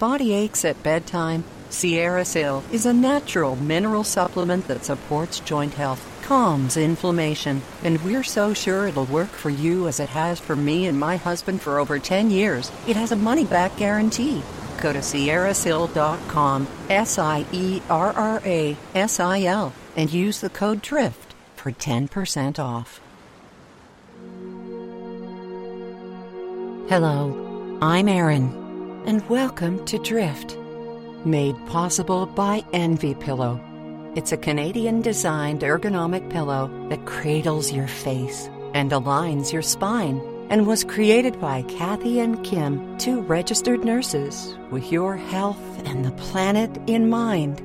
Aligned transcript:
body 0.00 0.32
aches 0.32 0.64
at 0.64 0.82
bedtime, 0.82 1.44
SierraSil 1.68 2.64
is 2.72 2.86
a 2.86 2.92
natural 2.92 3.54
mineral 3.56 4.02
supplement 4.02 4.66
that 4.66 4.82
supports 4.82 5.40
joint 5.40 5.74
health, 5.74 6.02
calms 6.22 6.78
inflammation, 6.78 7.60
and 7.84 8.02
we're 8.02 8.24
so 8.24 8.54
sure 8.54 8.86
it'll 8.86 9.04
work 9.04 9.28
for 9.28 9.50
you 9.50 9.86
as 9.86 10.00
it 10.00 10.08
has 10.08 10.40
for 10.40 10.56
me 10.56 10.86
and 10.86 10.98
my 10.98 11.16
husband 11.16 11.60
for 11.60 11.78
over 11.78 11.98
10 11.98 12.30
years. 12.30 12.72
It 12.88 12.96
has 12.96 13.12
a 13.12 13.16
money 13.16 13.44
back 13.44 13.76
guarantee. 13.76 14.42
Go 14.80 14.94
to 14.94 15.00
sierrasil.com, 15.00 16.66
S 16.88 17.18
I 17.18 17.44
E 17.52 17.82
R 17.90 18.12
R 18.12 18.40
A 18.46 18.76
S 18.94 19.20
I 19.20 19.42
L, 19.42 19.74
and 19.96 20.10
use 20.10 20.40
the 20.40 20.48
code 20.48 20.80
DRIFT 20.80 21.34
for 21.56 21.72
10% 21.72 22.58
off. 22.58 23.02
Hello, 26.88 27.78
I'm 27.82 28.08
Erin, 28.08 28.59
and 29.06 29.26
welcome 29.30 29.82
to 29.86 29.98
Drift, 29.98 30.58
made 31.24 31.56
possible 31.66 32.26
by 32.26 32.62
Envy 32.74 33.14
Pillow. 33.14 33.58
It's 34.14 34.32
a 34.32 34.36
Canadian 34.36 35.00
designed 35.00 35.62
ergonomic 35.62 36.28
pillow 36.28 36.70
that 36.90 37.06
cradles 37.06 37.72
your 37.72 37.86
face 37.86 38.50
and 38.74 38.90
aligns 38.90 39.52
your 39.52 39.62
spine 39.62 40.20
and 40.50 40.66
was 40.66 40.84
created 40.84 41.40
by 41.40 41.62
Kathy 41.62 42.20
and 42.20 42.44
Kim, 42.44 42.98
two 42.98 43.22
registered 43.22 43.84
nurses 43.84 44.54
with 44.70 44.92
your 44.92 45.16
health 45.16 45.86
and 45.86 46.04
the 46.04 46.12
planet 46.12 46.70
in 46.86 47.08
mind. 47.08 47.62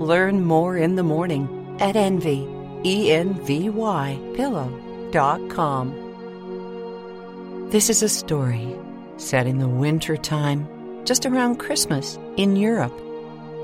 Learn 0.00 0.44
more 0.44 0.76
in 0.76 0.96
the 0.96 1.04
morning 1.04 1.76
at 1.78 1.94
envy, 1.94 2.48
E-N-V-Y, 2.84 4.18
pillow.com. 4.34 5.98
This 7.70 7.88
is 7.88 8.02
a 8.02 8.08
story 8.08 8.76
set 9.22 9.46
in 9.46 9.58
the 9.58 9.68
winter 9.68 10.16
time, 10.16 10.68
just 11.04 11.24
around 11.24 11.56
Christmas 11.56 12.18
in 12.36 12.56
Europe. 12.56 12.92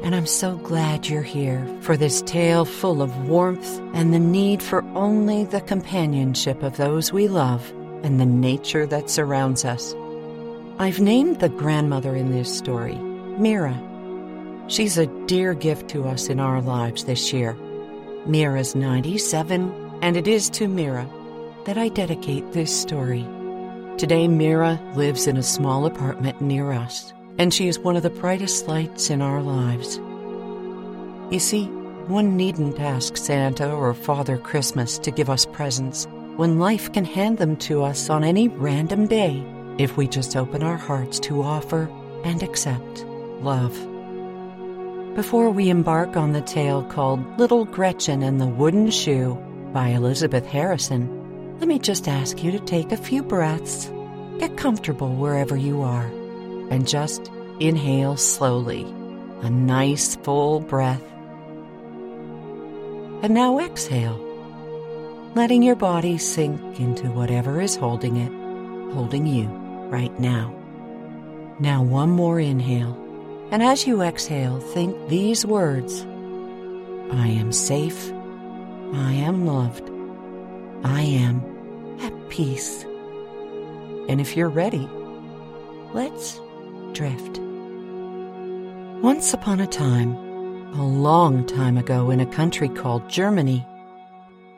And 0.02 0.14
I'm 0.14 0.26
so 0.26 0.56
glad 0.58 1.08
you're 1.08 1.22
here 1.22 1.66
for 1.80 1.96
this 1.96 2.22
tale 2.22 2.64
full 2.64 3.02
of 3.02 3.28
warmth 3.28 3.80
and 3.94 4.14
the 4.14 4.20
need 4.20 4.62
for 4.62 4.82
only 4.94 5.44
the 5.44 5.60
companionship 5.60 6.62
of 6.62 6.76
those 6.76 7.12
we 7.12 7.26
love 7.26 7.68
and 8.04 8.20
the 8.20 8.26
nature 8.26 8.86
that 8.86 9.10
surrounds 9.10 9.64
us. 9.64 9.94
I've 10.78 11.00
named 11.00 11.40
the 11.40 11.48
grandmother 11.48 12.14
in 12.14 12.30
this 12.30 12.56
story 12.56 12.94
Mira. 12.94 13.76
She's 14.68 14.98
a 14.98 15.06
dear 15.26 15.54
gift 15.54 15.88
to 15.90 16.06
us 16.06 16.28
in 16.28 16.38
our 16.38 16.60
lives 16.60 17.04
this 17.04 17.32
year. 17.32 17.54
Mira's 18.26 18.74
97, 18.74 19.98
and 20.02 20.16
it 20.16 20.28
is 20.28 20.50
to 20.50 20.68
Mira 20.68 21.08
that 21.64 21.78
I 21.78 21.88
dedicate 21.88 22.52
this 22.52 22.78
story. 22.78 23.26
Today, 23.98 24.28
Mira 24.28 24.80
lives 24.94 25.26
in 25.26 25.36
a 25.36 25.42
small 25.42 25.84
apartment 25.84 26.40
near 26.40 26.70
us, 26.70 27.12
and 27.36 27.52
she 27.52 27.66
is 27.66 27.80
one 27.80 27.96
of 27.96 28.04
the 28.04 28.10
brightest 28.10 28.68
lights 28.68 29.10
in 29.10 29.20
our 29.20 29.42
lives. 29.42 29.96
You 31.32 31.40
see, 31.40 31.64
one 32.06 32.36
needn't 32.36 32.78
ask 32.78 33.16
Santa 33.16 33.68
or 33.68 33.92
Father 33.94 34.38
Christmas 34.38 34.98
to 34.98 35.10
give 35.10 35.28
us 35.28 35.46
presents 35.46 36.06
when 36.36 36.60
life 36.60 36.92
can 36.92 37.04
hand 37.04 37.38
them 37.38 37.56
to 37.56 37.82
us 37.82 38.08
on 38.08 38.22
any 38.22 38.46
random 38.46 39.08
day 39.08 39.44
if 39.78 39.96
we 39.96 40.06
just 40.06 40.36
open 40.36 40.62
our 40.62 40.76
hearts 40.76 41.18
to 41.18 41.42
offer 41.42 41.90
and 42.22 42.40
accept 42.44 43.04
love. 43.40 43.76
Before 45.16 45.50
we 45.50 45.70
embark 45.70 46.16
on 46.16 46.34
the 46.34 46.42
tale 46.42 46.84
called 46.84 47.36
Little 47.36 47.64
Gretchen 47.64 48.22
and 48.22 48.40
the 48.40 48.46
Wooden 48.46 48.92
Shoe 48.92 49.34
by 49.72 49.88
Elizabeth 49.88 50.46
Harrison, 50.46 51.17
let 51.58 51.66
me 51.68 51.78
just 51.78 52.06
ask 52.06 52.44
you 52.44 52.52
to 52.52 52.60
take 52.60 52.92
a 52.92 52.96
few 52.96 53.22
breaths, 53.22 53.90
get 54.38 54.56
comfortable 54.56 55.14
wherever 55.14 55.56
you 55.56 55.82
are, 55.82 56.06
and 56.70 56.86
just 56.86 57.30
inhale 57.58 58.16
slowly, 58.16 58.82
a 59.42 59.50
nice 59.50 60.14
full 60.16 60.60
breath. 60.60 61.02
And 63.22 63.34
now 63.34 63.58
exhale, 63.58 64.16
letting 65.34 65.64
your 65.64 65.74
body 65.74 66.16
sink 66.16 66.78
into 66.78 67.10
whatever 67.10 67.60
is 67.60 67.74
holding 67.74 68.16
it, 68.16 68.32
holding 68.94 69.26
you 69.26 69.48
right 69.88 70.16
now. 70.20 70.54
Now, 71.58 71.82
one 71.82 72.10
more 72.10 72.38
inhale, 72.38 72.96
and 73.50 73.64
as 73.64 73.84
you 73.84 74.02
exhale, 74.02 74.60
think 74.60 75.08
these 75.08 75.44
words. 75.44 76.02
I 77.10 77.26
am 77.26 77.50
safe, 77.50 78.12
I 78.92 79.12
am 79.14 79.44
loved, 79.44 79.90
I 80.84 81.02
am 81.02 81.98
at 82.00 82.28
peace. 82.28 82.84
And 84.08 84.20
if 84.20 84.36
you're 84.36 84.48
ready, 84.48 84.88
let's 85.92 86.40
drift. 86.92 87.40
Once 89.02 89.34
upon 89.34 89.60
a 89.60 89.66
time, 89.66 90.14
a 90.74 90.86
long 90.86 91.46
time 91.46 91.76
ago 91.76 92.10
in 92.10 92.20
a 92.20 92.26
country 92.26 92.68
called 92.68 93.08
Germany, 93.08 93.66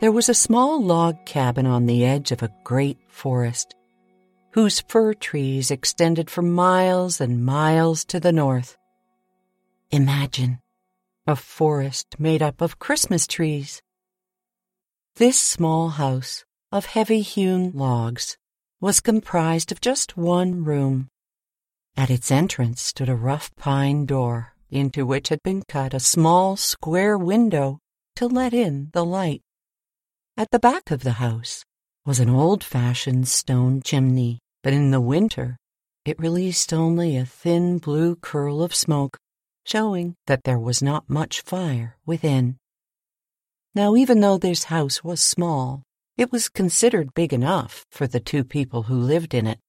there 0.01 0.13
was 0.13 0.29
a 0.29 0.35
small 0.35 0.83
log 0.83 1.25
cabin 1.27 1.67
on 1.67 1.87
the 1.87 2.05
edge 2.05 2.33
of 2.33 2.43
a 2.43 2.53
great 2.65 2.99
forest, 3.09 3.75
whose 4.53 4.81
fir 4.81 5.15
trees 5.15 5.71
extended 5.71 6.31
for 6.31 6.43
miles 6.43 7.21
and 7.21 7.45
miles 7.45 8.05
to 8.07 8.19
the 8.19 8.33
north. 8.33 8.77
Imagine 9.91 10.61
a 11.27 11.37
forest 11.37 12.19
made 12.19 12.43
up 12.43 12.61
of 12.61 12.79
Christmas 12.79 13.27
trees. 13.27 13.83
This 15.17 15.41
small 15.41 15.91
house 15.91 16.45
of 16.73 16.87
heavy 16.87 17.21
hewn 17.21 17.73
logs 17.73 18.39
was 18.81 19.01
comprised 19.01 19.71
of 19.71 19.81
just 19.81 20.17
one 20.17 20.65
room. 20.65 21.09
At 21.97 22.11
its 22.11 22.31
entrance 22.31 22.81
stood 22.81 23.09
a 23.09 23.15
rough 23.15 23.55
pine 23.57 24.07
door 24.07 24.55
into 24.71 25.05
which 25.05 25.29
had 25.29 25.43
been 25.43 25.63
cut 25.69 25.93
a 25.93 26.01
small 26.01 26.57
square 26.57 27.19
window 27.19 27.81
to 28.17 28.29
let 28.29 28.55
in 28.55 28.91
the 28.93 29.05
light. 29.05 29.43
At 30.37 30.51
the 30.53 30.59
back 30.59 30.91
of 30.91 31.03
the 31.03 31.21
house 31.21 31.65
was 32.07 32.21
an 32.21 32.31
old 32.31 32.65
fashioned 32.65 33.29
stone 33.29 33.83
chimney, 33.83 34.39
but 34.63 34.73
in 34.73 34.91
the 34.91 35.01
winter 35.01 35.59
it 36.07 36.19
released 36.19 36.73
only 36.73 37.17
a 37.17 37.27
thin 37.27 37.79
blue 37.79 38.17
curl 38.17 38.63
of 38.63 38.75
smoke, 38.75 39.19
showing 39.67 40.15
that 40.27 40.45
there 40.45 40.59
was 40.59 40.83
not 40.83 41.11
much 41.11 41.43
fire 41.43 41.99
within. 42.07 42.57
Now, 43.75 43.95
even 43.95 44.21
though 44.21 44.37
this 44.37 44.65
house 44.65 45.05
was 45.05 45.23
small, 45.23 45.85
it 46.17 46.33
was 46.33 46.49
considered 46.49 47.15
big 47.15 47.33
enough 47.33 47.87
for 47.91 48.09
the 48.09 48.19
two 48.19 48.43
people 48.43 48.85
who 48.85 48.97
lived 48.97 49.33
in 49.33 49.47
it. 49.47 49.61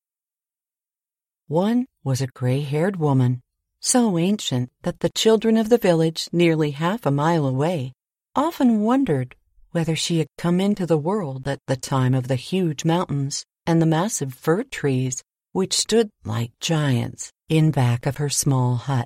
One 1.47 1.85
was 2.03 2.19
a 2.19 2.27
gray 2.27 2.61
haired 2.61 2.95
woman, 2.95 3.41
so 3.79 4.17
ancient 4.17 4.71
that 4.81 5.01
the 5.01 5.09
children 5.09 5.55
of 5.55 5.69
the 5.69 5.77
village, 5.77 6.29
nearly 6.31 6.71
half 6.71 7.05
a 7.05 7.11
mile 7.11 7.45
away, 7.45 7.93
often 8.35 8.81
wondered 8.81 9.35
whether 9.71 9.95
she 9.95 10.17
had 10.17 10.27
come 10.37 10.59
into 10.59 10.85
the 10.85 10.97
world 10.97 11.47
at 11.47 11.59
the 11.67 11.75
time 11.75 12.13
of 12.15 12.27
the 12.27 12.35
huge 12.35 12.83
mountains 12.83 13.45
and 13.67 13.81
the 13.81 13.85
massive 13.85 14.33
fir 14.33 14.63
trees 14.63 15.21
which 15.51 15.77
stood 15.77 16.09
like 16.23 16.51
giants 16.59 17.31
in 17.49 17.69
back 17.69 18.05
of 18.05 18.17
her 18.17 18.29
small 18.29 18.77
hut. 18.77 19.05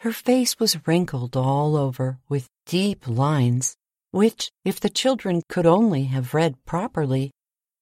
Her 0.00 0.12
face 0.12 0.58
was 0.58 0.86
wrinkled 0.86 1.36
all 1.36 1.76
over 1.76 2.18
with 2.28 2.48
deep 2.66 3.08
lines, 3.08 3.76
which, 4.14 4.52
if 4.64 4.78
the 4.78 4.88
children 4.88 5.42
could 5.48 5.66
only 5.66 6.04
have 6.04 6.34
read 6.34 6.54
properly, 6.64 7.32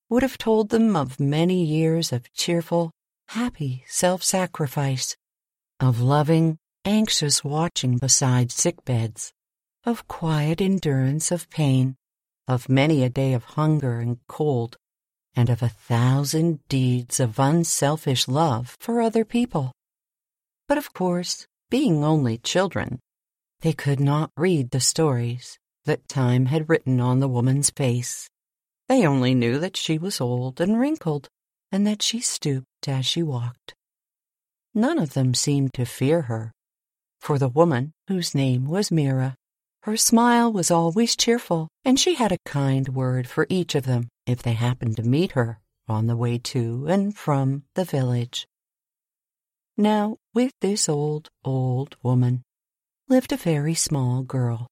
would 0.08 0.22
have 0.22 0.38
told 0.38 0.70
them 0.70 0.96
of 0.96 1.20
many 1.20 1.62
years 1.62 2.10
of 2.10 2.32
cheerful, 2.32 2.90
happy 3.28 3.84
self 3.86 4.22
sacrifice, 4.22 5.14
of 5.78 6.00
loving, 6.00 6.56
anxious 6.86 7.44
watching 7.44 7.98
beside 7.98 8.50
sick 8.50 8.82
beds, 8.86 9.30
of 9.84 10.08
quiet 10.08 10.62
endurance 10.62 11.30
of 11.30 11.50
pain, 11.50 11.96
of 12.48 12.66
many 12.66 13.04
a 13.04 13.10
day 13.10 13.34
of 13.34 13.44
hunger 13.44 14.00
and 14.00 14.16
cold, 14.26 14.78
and 15.34 15.50
of 15.50 15.62
a 15.62 15.68
thousand 15.68 16.66
deeds 16.66 17.20
of 17.20 17.38
unselfish 17.38 18.26
love 18.26 18.74
for 18.80 19.02
other 19.02 19.26
people. 19.26 19.70
But 20.66 20.78
of 20.78 20.94
course, 20.94 21.46
being 21.68 22.02
only 22.02 22.38
children, 22.38 23.00
they 23.60 23.74
could 23.74 24.00
not 24.00 24.30
read 24.34 24.70
the 24.70 24.80
stories 24.80 25.58
that 25.84 26.08
time 26.08 26.46
had 26.46 26.68
written 26.68 27.00
on 27.00 27.20
the 27.20 27.28
woman's 27.28 27.70
face. 27.70 28.28
They 28.88 29.06
only 29.06 29.34
knew 29.34 29.58
that 29.58 29.76
she 29.76 29.98
was 29.98 30.20
old 30.20 30.60
and 30.60 30.78
wrinkled, 30.78 31.28
and 31.70 31.86
that 31.86 32.02
she 32.02 32.20
stooped 32.20 32.88
as 32.88 33.06
she 33.06 33.22
walked. 33.22 33.74
None 34.74 34.98
of 34.98 35.14
them 35.14 35.34
seemed 35.34 35.74
to 35.74 35.84
fear 35.84 36.22
her, 36.22 36.52
for 37.20 37.38
the 37.38 37.48
woman, 37.48 37.92
whose 38.08 38.34
name 38.34 38.66
was 38.66 38.90
Mira, 38.90 39.36
her 39.84 39.96
smile 39.96 40.52
was 40.52 40.70
always 40.70 41.16
cheerful, 41.16 41.66
and 41.84 41.98
she 41.98 42.14
had 42.14 42.30
a 42.30 42.38
kind 42.46 42.88
word 42.90 43.26
for 43.26 43.48
each 43.48 43.74
of 43.74 43.84
them 43.84 44.08
if 44.26 44.40
they 44.40 44.52
happened 44.52 44.96
to 44.96 45.02
meet 45.02 45.32
her 45.32 45.58
on 45.88 46.06
the 46.06 46.16
way 46.16 46.38
to 46.38 46.86
and 46.86 47.16
from 47.16 47.64
the 47.74 47.84
village. 47.84 48.46
Now, 49.76 50.18
with 50.32 50.52
this 50.60 50.88
old, 50.88 51.30
old 51.44 51.96
woman 52.00 52.42
lived 53.08 53.32
a 53.32 53.36
very 53.36 53.74
small 53.74 54.22
girl. 54.22 54.68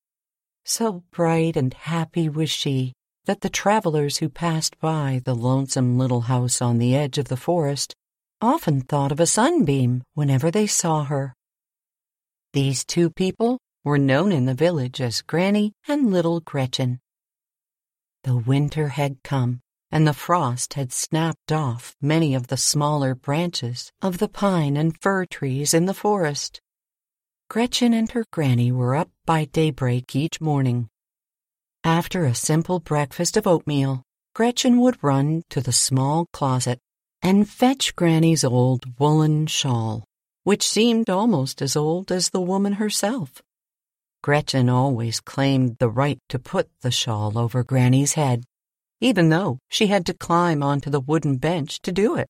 So 0.64 1.04
bright 1.10 1.56
and 1.56 1.72
happy 1.74 2.28
was 2.28 2.50
she 2.50 2.92
that 3.24 3.40
the 3.40 3.48
travelers 3.48 4.18
who 4.18 4.28
passed 4.28 4.78
by 4.80 5.20
the 5.24 5.34
lonesome 5.34 5.98
little 5.98 6.22
house 6.22 6.60
on 6.60 6.78
the 6.78 6.94
edge 6.96 7.18
of 7.18 7.28
the 7.28 7.36
forest 7.36 7.94
often 8.40 8.80
thought 8.80 9.12
of 9.12 9.20
a 9.20 9.26
sunbeam 9.26 10.02
whenever 10.14 10.50
they 10.50 10.66
saw 10.66 11.04
her. 11.04 11.34
These 12.52 12.84
two 12.84 13.10
people 13.10 13.58
were 13.84 13.98
known 13.98 14.32
in 14.32 14.46
the 14.46 14.54
village 14.54 15.00
as 15.00 15.22
Granny 15.22 15.72
and 15.86 16.10
Little 16.10 16.40
Gretchen. 16.40 17.00
The 18.24 18.36
winter 18.36 18.88
had 18.88 19.22
come, 19.22 19.60
and 19.90 20.06
the 20.06 20.12
frost 20.12 20.74
had 20.74 20.92
snapped 20.92 21.52
off 21.52 21.96
many 22.00 22.34
of 22.34 22.48
the 22.48 22.56
smaller 22.56 23.14
branches 23.14 23.90
of 24.02 24.18
the 24.18 24.28
pine 24.28 24.76
and 24.76 25.00
fir 25.00 25.24
trees 25.24 25.72
in 25.72 25.86
the 25.86 25.94
forest. 25.94 26.60
Gretchen 27.50 27.92
and 27.92 28.08
her 28.12 28.24
granny 28.30 28.70
were 28.70 28.94
up 28.94 29.10
by 29.26 29.44
daybreak 29.46 30.14
each 30.14 30.40
morning. 30.40 30.88
After 31.82 32.24
a 32.24 32.32
simple 32.32 32.78
breakfast 32.78 33.36
of 33.36 33.44
oatmeal, 33.44 34.04
Gretchen 34.36 34.78
would 34.78 35.02
run 35.02 35.42
to 35.50 35.60
the 35.60 35.72
small 35.72 36.26
closet 36.32 36.78
and 37.22 37.50
fetch 37.50 37.96
Granny's 37.96 38.44
old 38.44 39.00
woolen 39.00 39.48
shawl, 39.48 40.04
which 40.44 40.62
seemed 40.62 41.10
almost 41.10 41.60
as 41.60 41.74
old 41.74 42.12
as 42.12 42.30
the 42.30 42.40
woman 42.40 42.74
herself. 42.74 43.42
Gretchen 44.22 44.68
always 44.68 45.18
claimed 45.18 45.76
the 45.80 45.90
right 45.90 46.20
to 46.28 46.38
put 46.38 46.70
the 46.82 46.92
shawl 46.92 47.36
over 47.36 47.64
Granny's 47.64 48.12
head, 48.12 48.44
even 49.00 49.28
though 49.28 49.58
she 49.68 49.88
had 49.88 50.06
to 50.06 50.14
climb 50.14 50.62
onto 50.62 50.88
the 50.88 51.00
wooden 51.00 51.36
bench 51.36 51.80
to 51.80 51.90
do 51.90 52.14
it. 52.14 52.28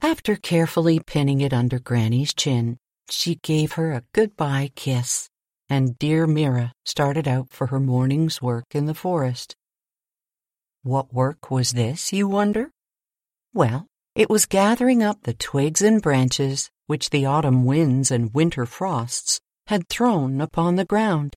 After 0.00 0.36
carefully 0.36 1.00
pinning 1.00 1.40
it 1.40 1.52
under 1.52 1.80
Granny's 1.80 2.32
chin, 2.32 2.78
she 3.12 3.36
gave 3.36 3.72
her 3.72 3.92
a 3.92 4.04
goodbye 4.12 4.70
kiss, 4.74 5.28
and 5.68 5.98
dear 5.98 6.26
Mira 6.26 6.72
started 6.84 7.28
out 7.28 7.48
for 7.50 7.68
her 7.68 7.80
morning's 7.80 8.42
work 8.42 8.66
in 8.74 8.86
the 8.86 8.94
forest. 8.94 9.54
What 10.82 11.12
work 11.12 11.50
was 11.50 11.72
this, 11.72 12.12
you 12.12 12.26
wonder? 12.26 12.70
Well, 13.54 13.86
it 14.14 14.28
was 14.28 14.46
gathering 14.46 15.02
up 15.02 15.22
the 15.22 15.34
twigs 15.34 15.80
and 15.82 16.02
branches 16.02 16.70
which 16.86 17.10
the 17.10 17.24
autumn 17.24 17.64
winds 17.64 18.10
and 18.10 18.34
winter 18.34 18.66
frosts 18.66 19.40
had 19.68 19.88
thrown 19.88 20.40
upon 20.40 20.76
the 20.76 20.84
ground. 20.84 21.34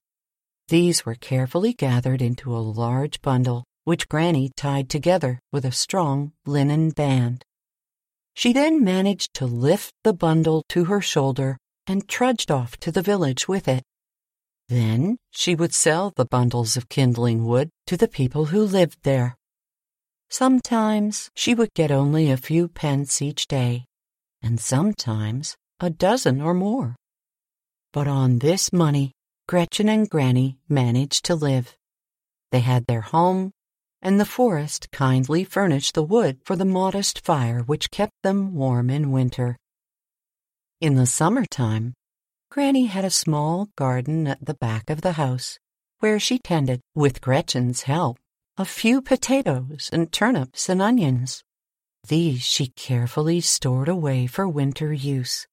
These 0.68 1.06
were 1.06 1.14
carefully 1.14 1.72
gathered 1.72 2.20
into 2.20 2.54
a 2.54 2.58
large 2.58 3.22
bundle, 3.22 3.64
which 3.84 4.08
Granny 4.08 4.50
tied 4.56 4.90
together 4.90 5.40
with 5.52 5.64
a 5.64 5.72
strong 5.72 6.32
linen 6.44 6.90
band. 6.90 7.44
She 8.34 8.52
then 8.52 8.82
managed 8.82 9.32
to 9.34 9.46
lift 9.46 9.94
the 10.02 10.12
bundle 10.12 10.64
to 10.70 10.86
her 10.86 11.00
shoulder 11.00 11.56
and 11.86 12.08
trudged 12.08 12.50
off 12.50 12.76
to 12.78 12.90
the 12.90 13.02
village 13.02 13.48
with 13.48 13.68
it. 13.68 13.82
Then 14.68 15.18
she 15.30 15.54
would 15.54 15.72
sell 15.72 16.12
the 16.16 16.24
bundles 16.24 16.76
of 16.76 16.88
kindling 16.88 17.44
wood 17.44 17.70
to 17.86 17.96
the 17.96 18.08
people 18.08 18.46
who 18.46 18.62
lived 18.62 18.98
there. 19.02 19.36
Sometimes 20.28 21.30
she 21.36 21.54
would 21.54 21.72
get 21.74 21.92
only 21.92 22.30
a 22.30 22.36
few 22.36 22.68
pence 22.68 23.22
each 23.22 23.46
day, 23.46 23.84
and 24.42 24.58
sometimes 24.60 25.56
a 25.78 25.90
dozen 25.90 26.40
or 26.40 26.54
more. 26.54 26.96
But 27.92 28.08
on 28.08 28.40
this 28.40 28.72
money, 28.72 29.12
Gretchen 29.48 29.88
and 29.88 30.10
Granny 30.10 30.58
managed 30.68 31.24
to 31.26 31.36
live. 31.36 31.76
They 32.50 32.60
had 32.60 32.86
their 32.86 33.02
home, 33.02 33.52
and 34.02 34.18
the 34.18 34.24
forest 34.24 34.90
kindly 34.90 35.44
furnished 35.44 35.94
the 35.94 36.02
wood 36.02 36.40
for 36.44 36.56
the 36.56 36.64
modest 36.64 37.24
fire 37.24 37.60
which 37.60 37.90
kept 37.90 38.12
them 38.22 38.54
warm 38.54 38.90
in 38.90 39.12
winter. 39.12 39.56
In 40.78 40.96
the 40.96 41.06
summertime, 41.06 41.94
Granny 42.50 42.84
had 42.84 43.06
a 43.06 43.10
small 43.10 43.70
garden 43.76 44.26
at 44.26 44.44
the 44.44 44.52
back 44.52 44.90
of 44.90 45.00
the 45.00 45.12
house, 45.12 45.58
where 46.00 46.20
she 46.20 46.38
tended, 46.38 46.82
with 46.94 47.22
Gretchen's 47.22 47.82
help, 47.82 48.18
a 48.58 48.66
few 48.66 49.00
potatoes 49.00 49.88
and 49.90 50.12
turnips 50.12 50.68
and 50.68 50.82
onions. 50.82 51.42
These 52.06 52.42
she 52.42 52.66
carefully 52.76 53.40
stored 53.40 53.88
away 53.88 54.26
for 54.26 54.46
winter 54.46 54.92
use. 54.92 55.46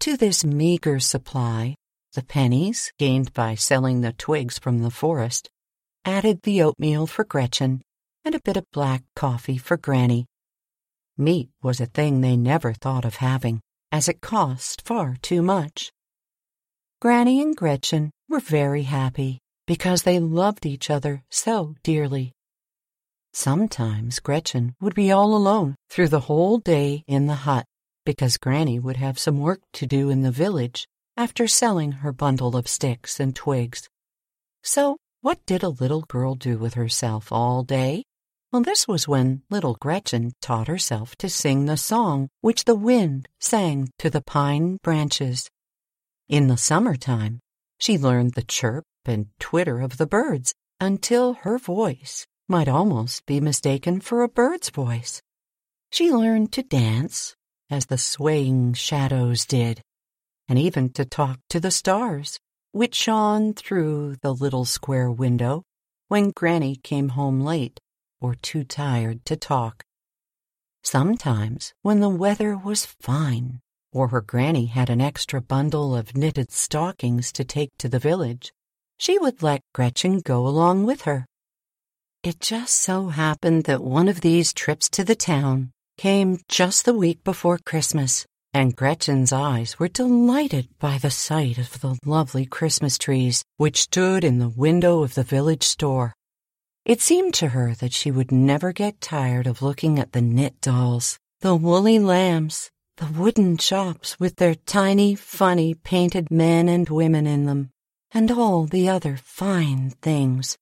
To 0.00 0.16
this 0.16 0.42
meager 0.42 1.00
supply, 1.00 1.74
the 2.14 2.24
pennies 2.24 2.94
gained 2.98 3.34
by 3.34 3.56
selling 3.56 4.00
the 4.00 4.14
twigs 4.14 4.58
from 4.58 4.78
the 4.78 4.90
forest 4.90 5.50
added 6.06 6.40
the 6.42 6.62
oatmeal 6.62 7.06
for 7.06 7.24
Gretchen 7.24 7.82
and 8.24 8.34
a 8.34 8.40
bit 8.40 8.56
of 8.56 8.64
black 8.72 9.02
coffee 9.14 9.58
for 9.58 9.76
Granny. 9.76 10.24
Meat 11.18 11.50
was 11.62 11.78
a 11.78 11.86
thing 11.86 12.22
they 12.22 12.38
never 12.38 12.72
thought 12.72 13.04
of 13.04 13.16
having 13.16 13.60
as 13.92 14.08
it 14.08 14.20
cost 14.20 14.82
far 14.86 15.16
too 15.22 15.42
much. 15.42 15.92
Granny 17.00 17.40
and 17.40 17.56
Gretchen 17.56 18.10
were 18.28 18.40
very 18.40 18.82
happy 18.82 19.38
because 19.66 20.02
they 20.02 20.18
loved 20.18 20.64
each 20.64 20.90
other 20.90 21.22
so 21.30 21.74
dearly. 21.82 22.32
Sometimes 23.32 24.18
Gretchen 24.20 24.74
would 24.80 24.94
be 24.94 25.12
all 25.12 25.36
alone 25.36 25.76
through 25.90 26.08
the 26.08 26.20
whole 26.20 26.58
day 26.58 27.04
in 27.06 27.26
the 27.26 27.34
hut 27.34 27.66
because 28.04 28.38
Granny 28.38 28.78
would 28.78 28.96
have 28.96 29.18
some 29.18 29.40
work 29.40 29.60
to 29.74 29.86
do 29.86 30.08
in 30.08 30.22
the 30.22 30.30
village 30.30 30.86
after 31.16 31.46
selling 31.46 31.92
her 31.92 32.12
bundle 32.12 32.56
of 32.56 32.68
sticks 32.68 33.20
and 33.20 33.34
twigs. 33.34 33.88
So, 34.62 34.96
what 35.20 35.44
did 35.44 35.62
a 35.62 35.68
little 35.68 36.02
girl 36.02 36.34
do 36.34 36.56
with 36.56 36.74
herself 36.74 37.32
all 37.32 37.62
day? 37.62 38.04
Well, 38.52 38.62
this 38.62 38.86
was 38.86 39.08
when 39.08 39.42
little 39.50 39.74
Gretchen 39.74 40.32
taught 40.40 40.68
herself 40.68 41.16
to 41.16 41.28
sing 41.28 41.66
the 41.66 41.76
song 41.76 42.28
which 42.42 42.64
the 42.64 42.76
wind 42.76 43.28
sang 43.40 43.88
to 43.98 44.08
the 44.08 44.22
pine 44.22 44.78
branches. 44.82 45.50
In 46.28 46.46
the 46.46 46.56
summertime, 46.56 47.40
she 47.78 47.98
learned 47.98 48.34
the 48.34 48.44
chirp 48.44 48.84
and 49.04 49.26
twitter 49.40 49.80
of 49.80 49.96
the 49.96 50.06
birds 50.06 50.54
until 50.80 51.34
her 51.34 51.58
voice 51.58 52.26
might 52.48 52.68
almost 52.68 53.26
be 53.26 53.40
mistaken 53.40 54.00
for 54.00 54.22
a 54.22 54.28
bird's 54.28 54.70
voice. 54.70 55.20
She 55.90 56.12
learned 56.12 56.52
to 56.52 56.62
dance, 56.62 57.34
as 57.68 57.86
the 57.86 57.98
swaying 57.98 58.74
shadows 58.74 59.44
did, 59.44 59.82
and 60.48 60.58
even 60.58 60.92
to 60.92 61.04
talk 61.04 61.40
to 61.50 61.58
the 61.58 61.72
stars, 61.72 62.38
which 62.70 62.94
shone 62.94 63.54
through 63.54 64.16
the 64.22 64.32
little 64.32 64.64
square 64.64 65.10
window 65.10 65.64
when 66.08 66.30
Granny 66.30 66.76
came 66.76 67.10
home 67.10 67.40
late 67.40 67.80
or 68.20 68.34
too 68.34 68.64
tired 68.64 69.24
to 69.26 69.36
talk. 69.36 69.84
Sometimes, 70.82 71.72
when 71.82 72.00
the 72.00 72.08
weather 72.08 72.56
was 72.56 72.86
fine, 72.86 73.60
or 73.92 74.08
her 74.08 74.20
granny 74.20 74.66
had 74.66 74.90
an 74.90 75.00
extra 75.00 75.40
bundle 75.40 75.96
of 75.96 76.16
knitted 76.16 76.52
stockings 76.52 77.32
to 77.32 77.44
take 77.44 77.70
to 77.78 77.88
the 77.88 77.98
village, 77.98 78.52
she 78.98 79.18
would 79.18 79.42
let 79.42 79.62
Gretchen 79.74 80.20
go 80.20 80.46
along 80.46 80.84
with 80.86 81.02
her. 81.02 81.26
It 82.22 82.40
just 82.40 82.74
so 82.74 83.08
happened 83.08 83.64
that 83.64 83.84
one 83.84 84.08
of 84.08 84.20
these 84.20 84.52
trips 84.52 84.88
to 84.90 85.04
the 85.04 85.14
town 85.14 85.70
came 85.96 86.38
just 86.48 86.84
the 86.84 86.94
week 86.94 87.22
before 87.24 87.58
Christmas, 87.58 88.26
and 88.52 88.74
Gretchen's 88.74 89.32
eyes 89.32 89.78
were 89.78 89.88
delighted 89.88 90.68
by 90.78 90.98
the 90.98 91.10
sight 91.10 91.58
of 91.58 91.80
the 91.80 91.96
lovely 92.04 92.46
Christmas 92.46 92.98
trees 92.98 93.44
which 93.58 93.82
stood 93.82 94.24
in 94.24 94.38
the 94.38 94.48
window 94.48 95.02
of 95.02 95.14
the 95.14 95.22
village 95.22 95.62
store. 95.62 96.14
It 96.86 97.00
seemed 97.00 97.34
to 97.34 97.48
her 97.48 97.74
that 97.74 97.92
she 97.92 98.12
would 98.12 98.30
never 98.30 98.72
get 98.72 99.00
tired 99.00 99.48
of 99.48 99.60
looking 99.60 99.98
at 99.98 100.12
the 100.12 100.20
knit 100.20 100.60
dolls, 100.60 101.18
the 101.40 101.56
woolly 101.56 101.98
lambs, 101.98 102.70
the 102.98 103.06
wooden 103.06 103.58
shops 103.58 104.20
with 104.20 104.36
their 104.36 104.54
tiny, 104.54 105.16
funny, 105.16 105.74
painted 105.74 106.30
men 106.30 106.68
and 106.68 106.88
women 106.88 107.26
in 107.26 107.44
them, 107.46 107.70
and 108.12 108.30
all 108.30 108.66
the 108.66 108.88
other 108.88 109.16
fine 109.16 109.90
things. 110.00 110.56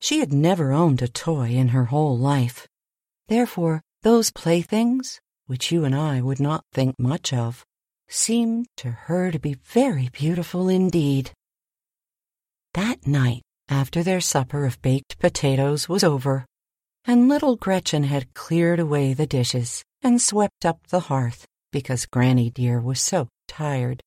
She 0.00 0.20
had 0.20 0.32
never 0.32 0.72
owned 0.72 1.02
a 1.02 1.08
toy 1.08 1.50
in 1.50 1.68
her 1.68 1.84
whole 1.84 2.16
life. 2.16 2.66
Therefore, 3.26 3.82
those 4.02 4.30
playthings, 4.30 5.20
which 5.46 5.70
you 5.70 5.84
and 5.84 5.94
I 5.94 6.22
would 6.22 6.40
not 6.40 6.64
think 6.72 6.98
much 6.98 7.34
of, 7.34 7.66
seemed 8.08 8.66
to 8.78 8.90
her 8.90 9.30
to 9.30 9.38
be 9.38 9.58
very 9.62 10.08
beautiful 10.10 10.70
indeed. 10.70 11.32
That 12.72 13.06
night, 13.06 13.42
after 13.68 14.02
their 14.02 14.20
supper 14.20 14.64
of 14.64 14.80
baked 14.82 15.18
potatoes 15.18 15.88
was 15.88 16.02
over, 16.02 16.46
and 17.04 17.28
little 17.28 17.56
Gretchen 17.56 18.04
had 18.04 18.34
cleared 18.34 18.80
away 18.80 19.14
the 19.14 19.26
dishes 19.26 19.82
and 20.02 20.20
swept 20.20 20.64
up 20.64 20.86
the 20.88 21.00
hearth 21.00 21.46
because 21.72 22.06
Granny 22.06 22.50
dear 22.50 22.80
was 22.80 23.00
so 23.00 23.28
tired. 23.46 24.00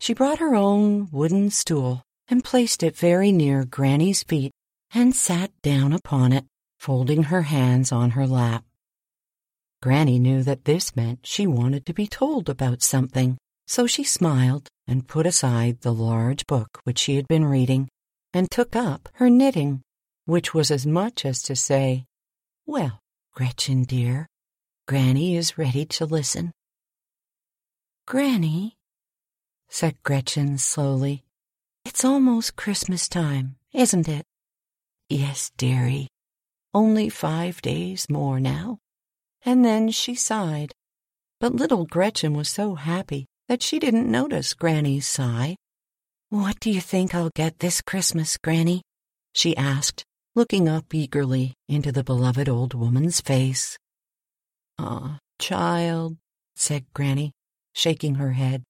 She 0.00 0.14
brought 0.14 0.38
her 0.38 0.54
own 0.54 1.08
wooden 1.10 1.50
stool 1.50 2.02
and 2.28 2.44
placed 2.44 2.82
it 2.82 2.96
very 2.96 3.32
near 3.32 3.64
Granny's 3.64 4.22
feet 4.22 4.52
and 4.92 5.14
sat 5.14 5.50
down 5.62 5.92
upon 5.92 6.32
it, 6.32 6.44
folding 6.78 7.24
her 7.24 7.42
hands 7.42 7.92
on 7.92 8.10
her 8.10 8.26
lap. 8.26 8.64
Granny 9.82 10.18
knew 10.18 10.42
that 10.42 10.64
this 10.64 10.96
meant 10.96 11.20
she 11.22 11.46
wanted 11.46 11.86
to 11.86 11.92
be 11.92 12.06
told 12.06 12.48
about 12.48 12.82
something, 12.82 13.36
so 13.66 13.86
she 13.86 14.04
smiled 14.04 14.68
and 14.86 15.08
put 15.08 15.26
aside 15.26 15.80
the 15.80 15.92
large 15.92 16.46
book 16.46 16.80
which 16.84 16.98
she 16.98 17.16
had 17.16 17.28
been 17.28 17.44
reading 17.44 17.88
and 18.36 18.50
took 18.50 18.76
up 18.76 19.08
her 19.14 19.30
knitting, 19.30 19.80
which 20.26 20.52
was 20.52 20.70
as 20.70 20.86
much 20.86 21.24
as 21.24 21.42
to 21.42 21.56
say, 21.56 22.04
Well, 22.66 23.00
Gretchen 23.32 23.84
dear, 23.84 24.26
Granny 24.86 25.36
is 25.36 25.56
ready 25.56 25.86
to 25.86 26.04
listen. 26.04 26.52
Granny, 28.06 28.76
said 29.70 30.02
Gretchen 30.02 30.58
slowly, 30.58 31.24
it's 31.86 32.04
almost 32.04 32.56
Christmas 32.56 33.08
time, 33.08 33.56
isn't 33.72 34.06
it? 34.06 34.26
Yes, 35.08 35.50
dearie, 35.56 36.08
only 36.74 37.08
five 37.08 37.62
days 37.62 38.10
more 38.10 38.38
now. 38.38 38.80
And 39.46 39.64
then 39.64 39.90
she 39.90 40.14
sighed. 40.14 40.74
But 41.40 41.54
little 41.54 41.86
Gretchen 41.86 42.34
was 42.34 42.50
so 42.50 42.74
happy 42.74 43.24
that 43.48 43.62
she 43.62 43.78
didn't 43.78 44.10
notice 44.10 44.52
Granny's 44.52 45.06
sigh. 45.06 45.56
What 46.30 46.58
do 46.58 46.70
you 46.70 46.80
think 46.80 47.14
I'll 47.14 47.30
get 47.34 47.60
this 47.60 47.80
Christmas, 47.80 48.36
Granny? 48.36 48.82
she 49.32 49.56
asked, 49.56 50.04
looking 50.34 50.68
up 50.68 50.92
eagerly 50.92 51.54
into 51.68 51.92
the 51.92 52.02
beloved 52.02 52.48
old 52.48 52.74
woman's 52.74 53.20
face. 53.20 53.78
Ah, 54.76 55.18
child, 55.38 56.16
said 56.56 56.84
Granny, 56.94 57.32
shaking 57.74 58.16
her 58.16 58.32
head, 58.32 58.64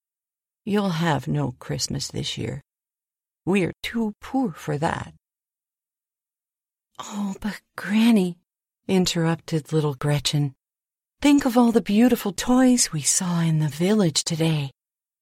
you'll 0.66 0.90
have 0.90 1.28
no 1.28 1.54
Christmas 1.58 2.08
this 2.08 2.36
year. 2.36 2.60
We're 3.46 3.72
too 3.82 4.12
poor 4.20 4.52
for 4.52 4.76
that. 4.76 5.14
Oh, 6.98 7.36
but 7.40 7.62
Granny, 7.74 8.36
interrupted 8.86 9.72
little 9.72 9.94
Gretchen, 9.94 10.54
think 11.22 11.46
of 11.46 11.56
all 11.56 11.72
the 11.72 11.80
beautiful 11.80 12.32
toys 12.32 12.92
we 12.92 13.00
saw 13.00 13.40
in 13.40 13.60
the 13.60 13.68
village 13.68 14.24
today. 14.24 14.72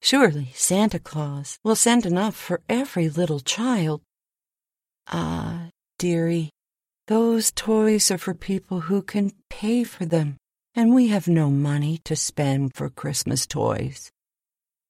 Surely 0.04 0.52
Santa 0.54 0.98
Claus 0.98 1.58
will 1.64 1.74
send 1.74 2.04
enough 2.04 2.36
for 2.36 2.60
every 2.68 3.08
little 3.08 3.40
child. 3.40 4.02
Ah, 5.08 5.70
dearie, 5.98 6.50
those 7.06 7.50
toys 7.50 8.10
are 8.10 8.18
for 8.18 8.34
people 8.34 8.80
who 8.80 9.00
can 9.00 9.32
pay 9.48 9.82
for 9.82 10.04
them, 10.04 10.36
and 10.74 10.94
we 10.94 11.08
have 11.08 11.26
no 11.26 11.48
money 11.48 12.02
to 12.04 12.14
spend 12.14 12.74
for 12.74 12.90
Christmas 12.90 13.46
toys. 13.46 14.10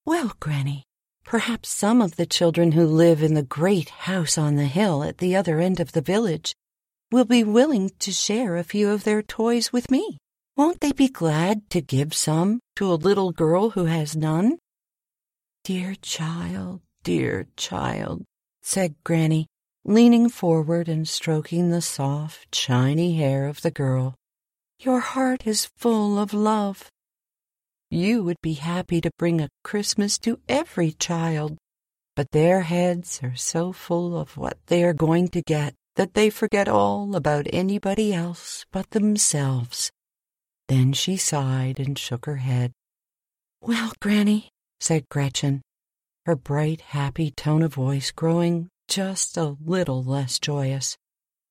Well, 0.04 0.32
Granny, 0.40 0.82
perhaps 1.24 1.68
some 1.68 2.02
of 2.02 2.16
the 2.16 2.26
children 2.26 2.72
who 2.72 2.84
live 2.84 3.22
in 3.22 3.34
the 3.34 3.44
great 3.44 3.90
house 3.90 4.36
on 4.36 4.56
the 4.56 4.66
hill 4.66 5.04
at 5.04 5.18
the 5.18 5.36
other 5.36 5.60
end 5.60 5.78
of 5.78 5.92
the 5.92 6.02
village 6.02 6.56
will 7.12 7.24
be 7.24 7.44
willing 7.44 7.92
to 8.00 8.10
share 8.10 8.56
a 8.56 8.64
few 8.64 8.90
of 8.90 9.04
their 9.04 9.22
toys 9.22 9.72
with 9.72 9.92
me. 9.92 10.18
Won't 10.56 10.80
they 10.80 10.90
be 10.90 11.06
glad 11.06 11.70
to 11.70 11.80
give 11.80 12.14
some 12.14 12.58
to 12.74 12.92
a 12.92 12.98
little 12.98 13.30
girl 13.30 13.70
who 13.70 13.84
has 13.84 14.16
none? 14.16 14.58
Dear 15.64 15.94
child, 16.02 16.82
dear 17.04 17.46
child, 17.56 18.26
said 18.62 18.96
Granny, 19.02 19.46
leaning 19.82 20.28
forward 20.28 20.90
and 20.90 21.08
stroking 21.08 21.70
the 21.70 21.80
soft, 21.80 22.54
shiny 22.54 23.14
hair 23.16 23.46
of 23.46 23.62
the 23.62 23.70
girl. 23.70 24.14
Your 24.78 25.00
heart 25.00 25.46
is 25.46 25.70
full 25.78 26.18
of 26.18 26.34
love. 26.34 26.90
You 27.90 28.22
would 28.24 28.42
be 28.42 28.60
happy 28.60 29.00
to 29.00 29.10
bring 29.18 29.40
a 29.40 29.48
Christmas 29.62 30.18
to 30.18 30.38
every 30.50 30.92
child, 30.92 31.56
but 32.14 32.32
their 32.32 32.60
heads 32.60 33.20
are 33.22 33.34
so 33.34 33.72
full 33.72 34.18
of 34.18 34.36
what 34.36 34.58
they 34.66 34.84
are 34.84 34.92
going 34.92 35.28
to 35.28 35.40
get 35.40 35.72
that 35.96 36.12
they 36.12 36.28
forget 36.28 36.68
all 36.68 37.16
about 37.16 37.46
anybody 37.54 38.12
else 38.12 38.66
but 38.70 38.90
themselves. 38.90 39.90
Then 40.68 40.92
she 40.92 41.16
sighed 41.16 41.80
and 41.80 41.98
shook 41.98 42.26
her 42.26 42.36
head. 42.36 42.72
Well, 43.62 43.94
Granny, 43.98 44.50
said 44.84 45.08
Gretchen, 45.08 45.62
her 46.26 46.36
bright, 46.36 46.82
happy 46.82 47.30
tone 47.30 47.62
of 47.62 47.72
voice 47.72 48.10
growing 48.10 48.68
just 48.86 49.38
a 49.38 49.56
little 49.64 50.04
less 50.04 50.38
joyous. 50.38 50.94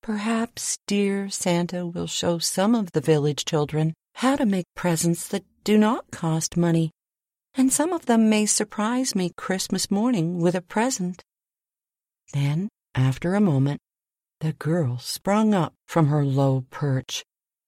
Perhaps 0.03 0.77
dear 0.85 1.29
Santa 1.29 1.87
will 1.87 2.05
show 2.05 2.37
some 2.37 2.75
of 2.75 2.91
the 2.91 3.01
village 3.01 3.43
children 3.43 3.95
how 4.13 4.35
to 4.35 4.45
make 4.45 4.67
presents 4.75 5.27
that 5.29 5.43
do 5.63 5.79
not 5.79 6.11
cost 6.11 6.55
money, 6.55 6.91
and 7.55 7.73
some 7.73 7.91
of 7.91 8.05
them 8.05 8.29
may 8.29 8.45
surprise 8.45 9.15
me 9.15 9.31
Christmas 9.35 9.89
morning 9.89 10.39
with 10.39 10.53
a 10.53 10.61
present. 10.61 11.23
Then, 12.33 12.69
after 12.93 13.33
a 13.33 13.41
moment, 13.41 13.79
the 14.41 14.53
girl 14.53 14.99
sprung 14.99 15.55
up 15.55 15.73
from 15.87 16.05
her 16.05 16.23
low 16.23 16.65
perch 16.69 17.23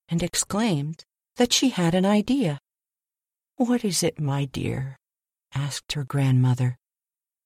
and 0.10 0.22
exclaimed 0.22 1.04
that 1.38 1.52
she 1.52 1.70
had 1.70 1.96
an 1.96 2.06
idea. 2.06 2.60
What 3.56 3.84
is 3.84 4.04
it, 4.04 4.20
my 4.20 4.46
dear? 4.46 4.98
Asked 5.56 5.94
her 5.94 6.04
grandmother. 6.04 6.78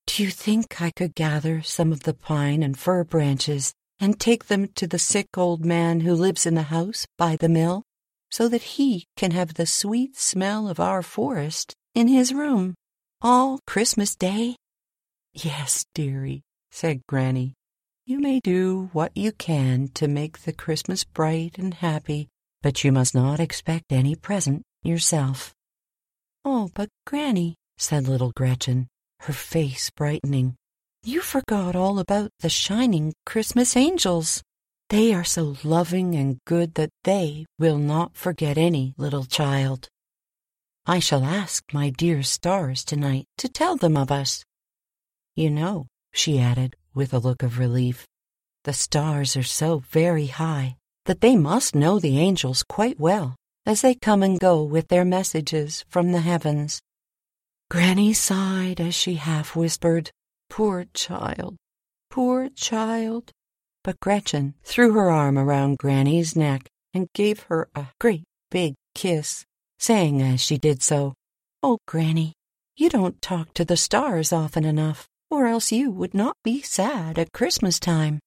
Do 0.07 0.23
you 0.23 0.31
think 0.31 0.81
I 0.81 0.91
could 0.91 1.15
gather 1.15 1.61
some 1.61 1.91
of 1.91 2.01
the 2.03 2.13
pine 2.13 2.63
and 2.63 2.77
fir 2.77 3.03
branches 3.03 3.73
and 3.99 4.19
take 4.19 4.47
them 4.47 4.67
to 4.75 4.87
the 4.87 4.99
sick 4.99 5.37
old 5.37 5.63
man 5.63 6.01
who 6.01 6.13
lives 6.15 6.45
in 6.45 6.55
the 6.55 6.63
house 6.63 7.05
by 7.17 7.35
the 7.35 7.47
mill, 7.49 7.83
so 8.31 8.47
that 8.49 8.61
he 8.61 9.05
can 9.15 9.31
have 9.31 9.53
the 9.53 9.65
sweet 9.65 10.17
smell 10.17 10.67
of 10.67 10.79
our 10.79 11.01
forest 11.01 11.73
in 11.93 12.07
his 12.07 12.33
room 12.33 12.75
all 13.21 13.59
Christmas 13.67 14.15
Day? 14.15 14.55
Yes, 15.33 15.85
dearie, 15.93 16.41
said 16.71 17.01
Granny. 17.07 17.53
You 18.05 18.19
may 18.19 18.39
do 18.39 18.89
what 18.93 19.11
you 19.15 19.31
can 19.31 19.89
to 19.95 20.07
make 20.07 20.39
the 20.39 20.53
Christmas 20.53 21.03
bright 21.03 21.57
and 21.57 21.73
happy, 21.73 22.29
but 22.63 22.83
you 22.83 22.91
must 22.91 23.13
not 23.13 23.39
expect 23.39 23.91
any 23.91 24.15
present 24.15 24.63
yourself. 24.81 25.53
Oh, 26.43 26.71
but 26.73 26.89
Granny, 27.05 27.55
said 27.79 28.07
little 28.07 28.31
Gretchen, 28.35 28.87
her 29.21 29.33
face 29.33 29.89
brightening. 29.89 30.55
You 31.03 31.21
forgot 31.21 31.75
all 31.75 31.97
about 31.97 32.29
the 32.41 32.49
shining 32.49 33.13
Christmas 33.25 33.75
angels. 33.75 34.43
They 34.89 35.13
are 35.13 35.23
so 35.23 35.55
loving 35.63 36.15
and 36.15 36.37
good 36.45 36.75
that 36.75 36.89
they 37.03 37.45
will 37.57 37.77
not 37.77 38.15
forget 38.15 38.57
any 38.57 38.93
little 38.97 39.23
child. 39.25 39.87
I 40.85 40.99
shall 40.99 41.23
ask 41.23 41.63
my 41.73 41.89
dear 41.89 42.21
stars 42.23 42.83
tonight 42.83 43.25
to 43.37 43.47
tell 43.47 43.75
them 43.75 43.95
of 43.95 44.11
us. 44.11 44.43
You 45.35 45.49
know, 45.49 45.87
she 46.13 46.39
added 46.39 46.75
with 46.93 47.13
a 47.13 47.19
look 47.19 47.43
of 47.43 47.59
relief, 47.59 48.05
the 48.65 48.73
stars 48.73 49.37
are 49.37 49.43
so 49.43 49.83
very 49.89 50.27
high 50.27 50.75
that 51.05 51.21
they 51.21 51.37
must 51.37 51.75
know 51.75 51.97
the 51.97 52.19
angels 52.19 52.61
quite 52.61 52.99
well 52.99 53.35
as 53.65 53.81
they 53.81 53.95
come 53.95 54.21
and 54.21 54.39
go 54.39 54.63
with 54.63 54.89
their 54.89 55.05
messages 55.05 55.85
from 55.87 56.11
the 56.11 56.19
heavens. 56.19 56.81
Granny 57.69 58.13
sighed 58.13 58.81
as 58.81 58.95
she 58.95 59.13
half 59.13 59.55
whispered, 59.55 60.09
Poor 60.49 60.85
child, 60.95 61.55
poor 62.09 62.49
child. 62.49 63.31
But 63.83 63.99
Gretchen 63.99 64.55
threw 64.63 64.93
her 64.93 65.11
arm 65.11 65.37
around 65.37 65.77
Granny's 65.77 66.35
neck 66.35 66.67
and 66.95 67.07
gave 67.13 67.43
her 67.43 67.69
a 67.75 67.85
great 67.99 68.23
big 68.49 68.73
kiss, 68.95 69.45
saying 69.77 70.19
as 70.19 70.41
she 70.41 70.57
did 70.57 70.81
so, 70.81 71.13
Oh, 71.61 71.77
Granny, 71.87 72.33
you 72.75 72.89
don't 72.89 73.21
talk 73.21 73.53
to 73.53 73.63
the 73.63 73.77
stars 73.77 74.33
often 74.33 74.65
enough, 74.65 75.07
or 75.29 75.45
else 75.45 75.71
you 75.71 75.91
would 75.91 76.15
not 76.15 76.35
be 76.43 76.63
sad 76.63 77.19
at 77.19 77.33
Christmas 77.33 77.79
time. 77.79 78.19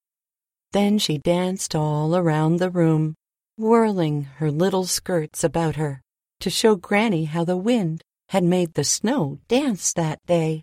Then 0.70 0.98
she 0.98 1.18
danced 1.18 1.74
all 1.74 2.14
around 2.14 2.58
the 2.58 2.70
room, 2.70 3.14
whirling 3.56 4.22
her 4.36 4.52
little 4.52 4.84
skirts 4.84 5.42
about 5.42 5.74
her 5.74 6.00
to 6.38 6.48
show 6.48 6.76
Granny 6.76 7.24
how 7.24 7.44
the 7.44 7.56
wind 7.56 8.02
had 8.32 8.42
made 8.42 8.72
the 8.72 8.82
snow 8.82 9.38
dance 9.46 9.92
that 9.92 10.18
day. 10.26 10.62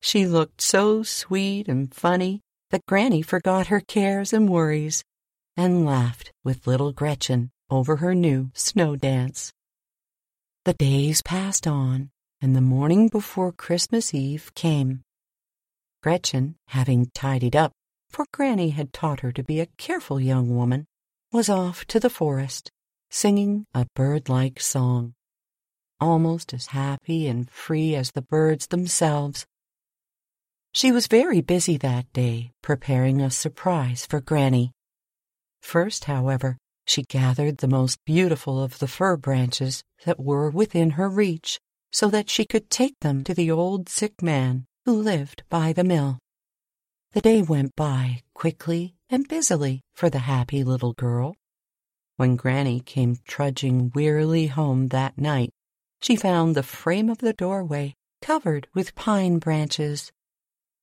She 0.00 0.26
looked 0.26 0.60
so 0.60 1.04
sweet 1.04 1.68
and 1.68 1.94
funny 1.94 2.40
that 2.70 2.84
Granny 2.84 3.22
forgot 3.22 3.68
her 3.68 3.78
cares 3.78 4.32
and 4.32 4.48
worries 4.48 5.04
and 5.56 5.86
laughed 5.86 6.32
with 6.42 6.66
little 6.66 6.90
Gretchen 6.90 7.52
over 7.70 7.98
her 7.98 8.12
new 8.12 8.50
snow 8.54 8.96
dance. 8.96 9.52
The 10.64 10.72
days 10.74 11.22
passed 11.22 11.68
on, 11.68 12.10
and 12.40 12.56
the 12.56 12.60
morning 12.60 13.06
before 13.06 13.52
Christmas 13.52 14.12
Eve 14.12 14.50
came. 14.56 15.02
Gretchen, 16.02 16.56
having 16.66 17.12
tidied 17.14 17.54
up, 17.54 17.70
for 18.10 18.26
Granny 18.32 18.70
had 18.70 18.92
taught 18.92 19.20
her 19.20 19.30
to 19.30 19.44
be 19.44 19.60
a 19.60 19.68
careful 19.78 20.20
young 20.20 20.56
woman, 20.56 20.86
was 21.32 21.48
off 21.48 21.84
to 21.84 22.00
the 22.00 22.10
forest, 22.10 22.68
singing 23.10 23.64
a 23.72 23.86
bird-like 23.94 24.58
song 24.58 25.14
almost 26.00 26.52
as 26.52 26.66
happy 26.66 27.26
and 27.26 27.50
free 27.50 27.94
as 27.94 28.12
the 28.12 28.22
birds 28.22 28.66
themselves. 28.68 29.46
She 30.72 30.92
was 30.92 31.06
very 31.06 31.40
busy 31.40 31.76
that 31.78 32.12
day 32.12 32.52
preparing 32.62 33.20
a 33.20 33.30
surprise 33.30 34.04
for 34.04 34.20
Granny. 34.20 34.72
First, 35.62 36.04
however, 36.04 36.58
she 36.84 37.02
gathered 37.02 37.58
the 37.58 37.68
most 37.68 37.98
beautiful 38.04 38.62
of 38.62 38.78
the 38.78 38.86
fir 38.86 39.16
branches 39.16 39.82
that 40.04 40.20
were 40.20 40.50
within 40.50 40.90
her 40.90 41.08
reach 41.08 41.58
so 41.90 42.08
that 42.08 42.28
she 42.28 42.44
could 42.44 42.70
take 42.70 42.98
them 43.00 43.24
to 43.24 43.34
the 43.34 43.50
old 43.50 43.88
sick 43.88 44.22
man 44.22 44.66
who 44.84 45.00
lived 45.00 45.42
by 45.48 45.72
the 45.72 45.82
mill. 45.82 46.18
The 47.12 47.22
day 47.22 47.40
went 47.40 47.74
by 47.74 48.22
quickly 48.34 48.96
and 49.08 49.26
busily 49.26 49.80
for 49.94 50.10
the 50.10 50.20
happy 50.20 50.62
little 50.62 50.92
girl. 50.92 51.34
When 52.16 52.36
Granny 52.36 52.80
came 52.80 53.16
trudging 53.26 53.92
wearily 53.94 54.48
home 54.48 54.88
that 54.88 55.16
night, 55.16 55.50
she 56.00 56.16
found 56.16 56.54
the 56.54 56.62
frame 56.62 57.08
of 57.08 57.18
the 57.18 57.32
doorway 57.32 57.94
covered 58.22 58.68
with 58.74 58.94
pine 58.94 59.38
branches. 59.38 60.12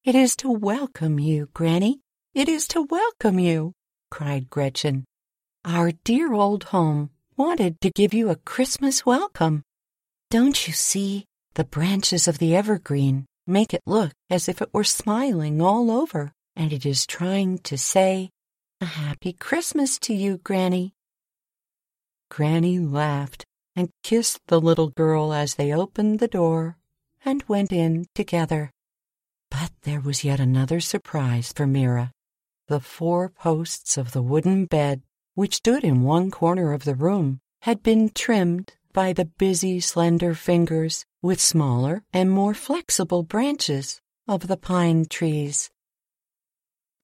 It 0.04 0.16
is 0.16 0.36
to 0.38 0.50
welcome 0.52 1.20
you, 1.20 1.50
Granny. 1.54 2.02
It 2.34 2.50
is 2.50 2.68
to 2.70 2.82
welcome 2.82 3.40
you, 3.40 3.74
cried 4.10 4.50
Gretchen. 4.50 5.06
Our 5.66 5.92
dear 6.04 6.34
old 6.34 6.66
home 6.66 7.10
wanted 7.38 7.80
to 7.82 7.92
give 7.92 8.14
you 8.14 8.30
a 8.30 8.36
Christmas 8.36 9.06
welcome. 9.06 9.64
Don't 10.30 10.68
you 10.68 10.74
see? 10.74 11.26
The 11.56 11.64
branches 11.64 12.28
of 12.28 12.40
the 12.40 12.56
evergreen 12.56 13.26
make 13.46 13.74
it 13.74 13.82
look 13.86 14.12
as 14.30 14.50
if 14.50 14.62
it 14.62 14.74
were 14.74 14.84
smiling 14.84 15.62
all 15.62 15.92
over, 15.92 16.32
and 16.56 16.74
it 16.74 16.86
is 16.86 17.06
trying 17.06 17.60
to 17.60 17.78
say, 17.78 18.30
A 18.82 18.86
happy 18.86 19.34
Christmas 19.34 20.00
to 20.00 20.14
you, 20.14 20.38
Granny. 20.38 20.94
Granny 22.30 22.80
laughed 22.80 23.46
and 23.76 23.90
kissed 24.04 24.40
the 24.48 24.62
little 24.62 24.90
girl 24.90 25.34
as 25.34 25.56
they 25.56 25.74
opened 25.74 26.20
the 26.20 26.28
door 26.28 26.78
and 27.26 27.44
went 27.48 27.72
in 27.72 28.06
together. 28.14 28.72
But 29.50 29.72
there 29.84 30.02
was 30.02 30.24
yet 30.24 30.40
another 30.40 30.80
surprise 30.80 31.54
for 31.54 31.68
Mira. 31.68 32.12
The 32.68 32.80
four 32.80 33.30
posts 33.30 33.98
of 33.98 34.12
the 34.12 34.22
wooden 34.22 34.66
bed, 34.66 35.02
which 35.36 35.56
stood 35.56 35.84
in 35.84 36.04
one 36.04 36.32
corner 36.32 36.74
of 36.74 36.86
the 36.86 36.96
room, 36.96 37.40
had 37.62 37.84
been 37.84 38.10
trimmed 38.10 38.74
by 38.94 39.14
the 39.14 39.26
busy, 39.26 39.80
slender 39.80 40.34
fingers 40.36 41.06
with 41.22 41.42
smaller 41.42 42.04
and 42.14 42.30
more 42.30 42.54
flexible 42.54 43.24
branches 43.24 44.00
of 44.28 44.48
the 44.48 44.58
pine 44.58 45.06
trees. 45.06 45.72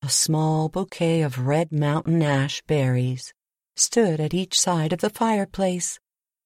A 0.01 0.09
small 0.09 0.69
bouquet 0.69 1.21
of 1.21 1.45
red 1.47 1.71
mountain 1.71 2.21
ash 2.21 2.61
berries 2.67 3.33
stood 3.75 4.19
at 4.19 4.33
each 4.33 4.59
side 4.59 4.93
of 4.93 5.01
the 5.01 5.09
fireplace, 5.09 5.99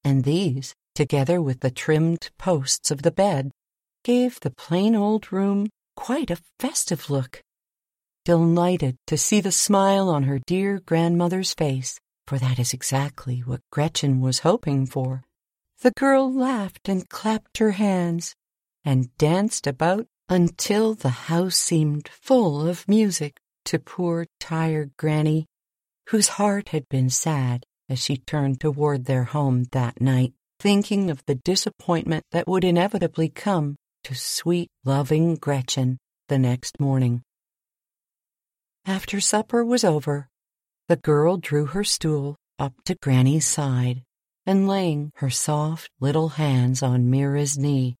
and 0.03 0.23
these, 0.23 0.73
together 0.95 1.41
with 1.41 1.61
the 1.61 1.71
trimmed 1.71 2.29
posts 2.37 2.91
of 2.91 3.01
the 3.01 3.11
bed, 3.11 3.51
gave 4.03 4.39
the 4.39 4.51
plain 4.51 4.95
old 4.95 5.31
room 5.31 5.69
quite 5.95 6.29
a 6.29 6.41
festive 6.59 7.09
look. 7.09 7.41
Delighted 8.25 8.95
to 9.07 9.17
see 9.17 9.41
the 9.41 9.51
smile 9.51 10.09
on 10.09 10.23
her 10.23 10.39
dear 10.39 10.79
grandmother's 10.79 11.53
face, 11.53 11.99
for 12.27 12.37
that 12.39 12.59
is 12.59 12.73
exactly 12.73 13.39
what 13.39 13.61
Gretchen 13.71 14.21
was 14.21 14.39
hoping 14.39 14.85
for, 14.85 15.23
the 15.81 15.91
girl 15.91 16.33
laughed 16.33 16.87
and 16.87 17.09
clapped 17.09 17.57
her 17.57 17.71
hands 17.71 18.33
and 18.85 19.15
danced 19.17 19.67
about 19.67 20.05
until 20.29 20.95
the 20.95 21.09
house 21.09 21.57
seemed 21.57 22.07
full 22.07 22.65
of 22.65 22.87
music 22.87 23.35
to 23.65 23.79
poor 23.79 24.25
tired 24.39 24.91
Granny, 24.97 25.45
whose 26.09 26.29
heart 26.29 26.69
had 26.69 26.87
been 26.89 27.09
sad 27.09 27.65
as 27.93 28.03
she 28.03 28.17
turned 28.17 28.59
toward 28.59 29.05
their 29.05 29.23
home 29.23 29.65
that 29.71 30.01
night, 30.01 30.33
thinking 30.59 31.11
of 31.11 31.23
the 31.25 31.35
disappointment 31.35 32.25
that 32.31 32.47
would 32.47 32.63
inevitably 32.63 33.29
come 33.29 33.75
to 34.03 34.15
sweet, 34.15 34.67
loving 34.83 35.35
Gretchen 35.35 35.99
the 36.27 36.39
next 36.39 36.79
morning. 36.79 37.21
After 38.85 39.21
supper 39.21 39.63
was 39.63 39.83
over, 39.83 40.27
the 40.89 40.95
girl 40.95 41.37
drew 41.37 41.67
her 41.67 41.83
stool 41.83 42.35
up 42.57 42.73
to 42.85 42.95
Granny's 42.95 43.45
side 43.45 44.01
and 44.45 44.67
laying 44.67 45.11
her 45.17 45.29
soft 45.29 45.89
little 45.99 46.29
hands 46.29 46.81
on 46.81 47.11
Mira's 47.11 47.57
knee, 47.57 47.95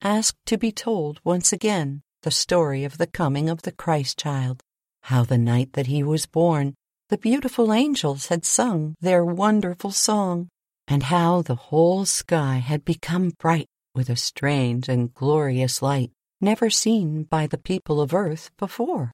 asked 0.00 0.38
to 0.46 0.56
be 0.56 0.70
told 0.70 1.20
once 1.24 1.52
again 1.52 2.00
the 2.22 2.30
story 2.30 2.84
of 2.84 2.96
the 2.96 3.08
coming 3.08 3.50
of 3.50 3.62
the 3.62 3.72
Christ 3.72 4.18
child, 4.18 4.62
how 5.02 5.24
the 5.24 5.36
night 5.36 5.72
that 5.72 5.88
he 5.88 6.04
was 6.04 6.26
born 6.26 6.74
the 7.12 7.18
beautiful 7.18 7.74
angels 7.74 8.28
had 8.28 8.42
sung 8.42 8.94
their 9.02 9.22
wonderful 9.22 9.90
song, 9.90 10.48
and 10.88 11.02
how 11.02 11.42
the 11.42 11.68
whole 11.68 12.06
sky 12.06 12.56
had 12.56 12.86
become 12.86 13.34
bright 13.38 13.68
with 13.94 14.08
a 14.08 14.16
strange 14.16 14.88
and 14.88 15.12
glorious 15.12 15.82
light 15.82 16.10
never 16.40 16.70
seen 16.70 17.22
by 17.24 17.46
the 17.46 17.58
people 17.58 18.00
of 18.00 18.14
earth 18.14 18.50
before. 18.56 19.12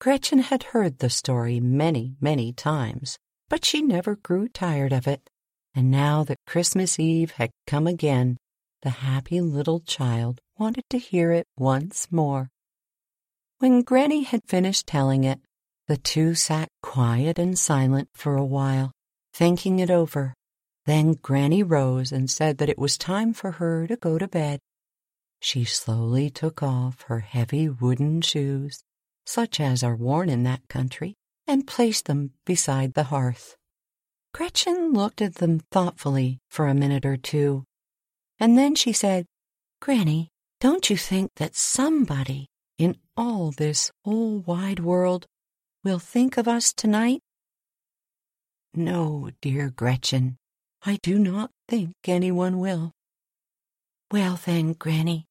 Gretchen 0.00 0.38
had 0.38 0.62
heard 0.62 0.96
the 0.96 1.10
story 1.10 1.60
many, 1.60 2.16
many 2.22 2.54
times, 2.54 3.18
but 3.50 3.66
she 3.66 3.82
never 3.82 4.16
grew 4.16 4.48
tired 4.48 4.94
of 4.94 5.06
it, 5.06 5.28
and 5.74 5.90
now 5.90 6.24
that 6.24 6.38
Christmas 6.46 6.98
Eve 6.98 7.32
had 7.32 7.50
come 7.66 7.86
again, 7.86 8.38
the 8.80 9.04
happy 9.04 9.42
little 9.42 9.80
child 9.80 10.40
wanted 10.56 10.84
to 10.88 10.96
hear 10.96 11.32
it 11.32 11.46
once 11.54 12.10
more. 12.10 12.48
When 13.58 13.82
Granny 13.82 14.22
had 14.22 14.48
finished 14.48 14.86
telling 14.86 15.24
it, 15.24 15.38
the 15.88 15.96
two 15.96 16.34
sat 16.34 16.68
quiet 16.82 17.38
and 17.38 17.58
silent 17.58 18.08
for 18.14 18.36
a 18.36 18.44
while, 18.44 18.92
thinking 19.32 19.78
it 19.78 19.90
over. 19.90 20.34
Then 20.86 21.14
Granny 21.14 21.62
rose 21.62 22.12
and 22.12 22.30
said 22.30 22.58
that 22.58 22.68
it 22.68 22.78
was 22.78 22.98
time 22.98 23.32
for 23.32 23.52
her 23.52 23.86
to 23.86 23.96
go 23.96 24.18
to 24.18 24.28
bed. 24.28 24.60
She 25.40 25.64
slowly 25.64 26.30
took 26.30 26.62
off 26.62 27.02
her 27.02 27.20
heavy 27.20 27.68
wooden 27.68 28.20
shoes, 28.20 28.82
such 29.26 29.60
as 29.60 29.82
are 29.82 29.96
worn 29.96 30.28
in 30.28 30.42
that 30.44 30.68
country, 30.68 31.14
and 31.46 31.66
placed 31.66 32.06
them 32.06 32.32
beside 32.44 32.94
the 32.94 33.04
hearth. 33.04 33.56
Gretchen 34.32 34.92
looked 34.92 35.20
at 35.20 35.36
them 35.36 35.60
thoughtfully 35.70 36.38
for 36.48 36.66
a 36.66 36.74
minute 36.74 37.04
or 37.04 37.16
two, 37.16 37.64
and 38.38 38.56
then 38.56 38.74
she 38.74 38.92
said, 38.92 39.26
Granny, 39.80 40.30
don't 40.60 40.88
you 40.88 40.96
think 40.96 41.32
that 41.36 41.54
somebody 41.54 42.46
in 42.78 42.96
all 43.16 43.50
this 43.50 43.90
whole 44.04 44.38
wide 44.38 44.80
world 44.80 45.26
will 45.84 45.98
think 45.98 46.36
of 46.36 46.46
us 46.48 46.72
tonight? 46.72 47.20
No, 48.74 49.30
dear 49.40 49.70
Gretchen, 49.70 50.36
I 50.84 50.98
do 51.02 51.18
not 51.18 51.50
think 51.68 51.92
anyone 52.06 52.58
will. 52.58 52.92
Well 54.10 54.38
then, 54.44 54.72
Granny, 54.72 55.26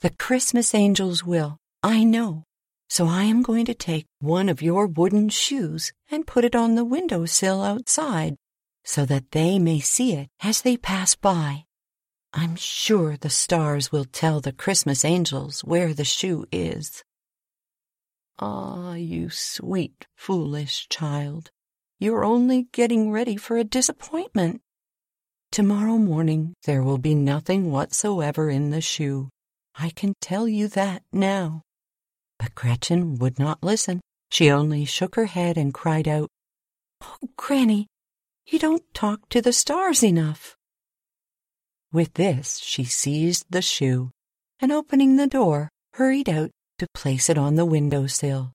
the 0.00 0.10
Christmas 0.10 0.74
angels 0.74 1.24
will, 1.24 1.58
I 1.82 2.04
know. 2.04 2.44
So 2.88 3.06
I 3.06 3.24
am 3.24 3.42
going 3.42 3.66
to 3.66 3.74
take 3.74 4.06
one 4.20 4.48
of 4.48 4.62
your 4.62 4.86
wooden 4.86 5.28
shoes 5.28 5.92
and 6.10 6.26
put 6.26 6.44
it 6.44 6.54
on 6.54 6.74
the 6.74 6.84
window 6.84 7.26
sill 7.26 7.62
outside 7.62 8.36
so 8.84 9.04
that 9.04 9.32
they 9.32 9.58
may 9.58 9.80
see 9.80 10.12
it 10.12 10.28
as 10.42 10.62
they 10.62 10.76
pass 10.76 11.16
by. 11.16 11.64
I'm 12.32 12.54
sure 12.54 13.16
the 13.16 13.30
stars 13.30 13.90
will 13.90 14.04
tell 14.04 14.40
the 14.40 14.52
Christmas 14.52 15.04
angels 15.04 15.62
where 15.62 15.92
the 15.92 16.04
shoe 16.04 16.46
is. 16.52 17.02
Ah, 18.38 18.92
you 18.92 19.30
sweet, 19.30 20.06
foolish 20.14 20.88
child, 20.90 21.50
you're 21.98 22.22
only 22.22 22.68
getting 22.72 23.10
ready 23.10 23.36
for 23.36 23.56
a 23.56 23.64
disappointment. 23.64 24.60
Tomorrow 25.50 25.96
morning 25.96 26.52
there 26.64 26.82
will 26.82 26.98
be 26.98 27.14
nothing 27.14 27.70
whatsoever 27.72 28.50
in 28.50 28.70
the 28.70 28.82
shoe. 28.82 29.30
I 29.74 29.88
can 29.88 30.12
tell 30.20 30.46
you 30.46 30.68
that 30.68 31.02
now. 31.12 31.62
But 32.38 32.54
Gretchen 32.54 33.18
would 33.20 33.38
not 33.38 33.62
listen. 33.62 34.02
She 34.30 34.50
only 34.50 34.84
shook 34.84 35.14
her 35.14 35.26
head 35.26 35.56
and 35.56 35.72
cried 35.72 36.06
out, 36.06 36.28
Oh, 37.00 37.16
Granny, 37.36 37.86
you 38.46 38.58
don't 38.58 38.82
talk 38.92 39.30
to 39.30 39.40
the 39.40 39.52
stars 39.52 40.02
enough. 40.02 40.56
With 41.90 42.14
this, 42.14 42.58
she 42.58 42.84
seized 42.84 43.46
the 43.48 43.62
shoe 43.62 44.10
and, 44.60 44.72
opening 44.72 45.16
the 45.16 45.26
door, 45.26 45.70
hurried 45.94 46.28
out 46.28 46.50
to 46.78 46.86
place 46.94 47.28
it 47.28 47.38
on 47.38 47.54
the 47.54 47.64
window 47.64 48.06
sill. 48.06 48.52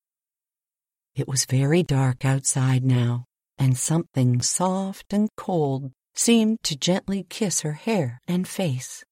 It 1.16 1.28
was 1.28 1.46
very 1.46 1.84
dark 1.84 2.26
outside 2.26 2.84
now, 2.84 3.26
and 3.58 3.78
something 3.78 4.42
soft 4.42 5.14
and 5.14 5.30
cold 5.38 5.92
seemed 6.14 6.64
to 6.64 6.78
gently 6.78 7.26
kiss 7.30 7.62
her 7.62 7.74
hair 7.74 8.20
and 8.28 8.48
face. 8.48 9.04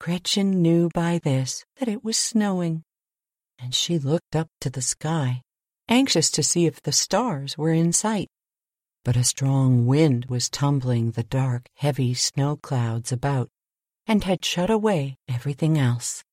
Gretchen 0.00 0.62
knew 0.62 0.88
by 0.94 1.20
this 1.22 1.64
that 1.78 1.88
it 1.88 2.04
was 2.04 2.16
snowing, 2.16 2.82
and 3.58 3.74
she 3.74 3.98
looked 3.98 4.36
up 4.36 4.48
to 4.60 4.70
the 4.70 4.82
sky, 4.82 5.42
anxious 5.88 6.30
to 6.32 6.42
see 6.42 6.66
if 6.66 6.82
the 6.82 6.92
stars 6.92 7.56
were 7.56 7.72
in 7.72 7.92
sight 7.92 8.28
but 9.06 9.16
a 9.16 9.22
strong 9.22 9.86
wind 9.86 10.26
was 10.28 10.50
tumbling 10.50 11.12
the 11.12 11.22
dark, 11.22 11.68
heavy 11.76 12.12
snow 12.12 12.56
clouds 12.56 13.12
about 13.12 13.48
and 14.04 14.24
had 14.24 14.44
shut 14.44 14.68
away 14.68 15.16
everything 15.28 15.78
else. 15.78 16.24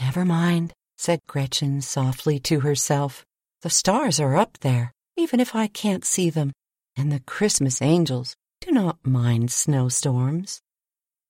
Never 0.00 0.24
mind, 0.24 0.72
said 0.96 1.20
Gretchen 1.26 1.80
softly 1.80 2.38
to 2.40 2.60
herself. 2.60 3.24
The 3.62 3.70
stars 3.70 4.20
are 4.20 4.36
up 4.36 4.58
there, 4.58 4.92
even 5.16 5.40
if 5.40 5.54
I 5.54 5.66
can't 5.66 6.04
see 6.04 6.30
them, 6.30 6.52
and 6.96 7.10
the 7.10 7.20
Christmas 7.20 7.80
angels 7.82 8.34
do 8.60 8.70
not 8.70 8.98
mind 9.04 9.50
snowstorms. 9.50 10.60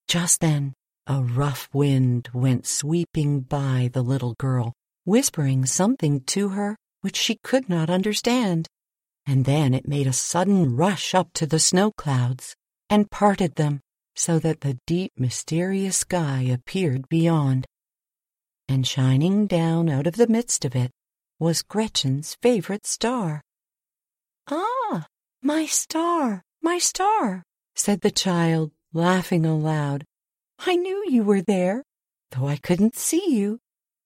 Just 0.09 0.41
then, 0.41 0.75
a 1.07 1.23
rough 1.23 1.69
wind 1.73 2.29
went 2.33 2.67
sweeping 2.67 3.41
by 3.41 3.91
the 3.93 4.03
little 4.03 4.35
girl, 4.39 4.73
whispering 5.05 5.67
something 5.67 6.21
to 6.21 6.51
her 6.51 6.77
which 7.01 7.17
she 7.17 7.37
could 7.43 7.69
not 7.69 7.91
understand 7.91 8.69
and 9.27 9.45
then 9.45 9.75
it 9.75 9.89
made 9.89 10.07
a 10.07 10.13
sudden 10.13 10.77
rush 10.77 11.15
up 11.15 11.31
to 11.35 11.47
the 11.47 11.59
snow 11.59 11.91
clouds 11.91 12.55
and 12.89 13.11
parted 13.11 13.57
them 13.57 13.81
so 14.15 14.39
that 14.39 14.61
the 14.61 14.79
deep, 14.87 15.13
mysterious 15.19 15.99
sky 15.99 16.43
appeared 16.43 17.09
beyond. 17.09 17.67
And 18.69 18.87
shining 18.87 19.47
down 19.47 19.89
out 19.89 20.07
of 20.07 20.17
the 20.17 20.27
midst 20.27 20.65
of 20.65 20.75
it 20.75 20.91
was 21.39 21.63
Gretchen's 21.63 22.37
favorite 22.43 22.87
star. 22.87 23.43
Ah, 24.49 25.07
my 25.43 25.67
star, 25.67 26.43
my 26.63 26.79
star, 26.79 27.43
said 27.75 28.01
the 28.01 28.11
child, 28.11 28.73
laughing 28.93 29.47
aloud. 29.47 30.05
I 30.59 30.77
knew 30.77 31.05
you 31.09 31.23
were 31.23 31.43
there, 31.43 31.85
though 32.33 32.49
I 32.49 32.57
couldn't 32.57 32.97
see 32.97 33.31
you. 33.31 33.61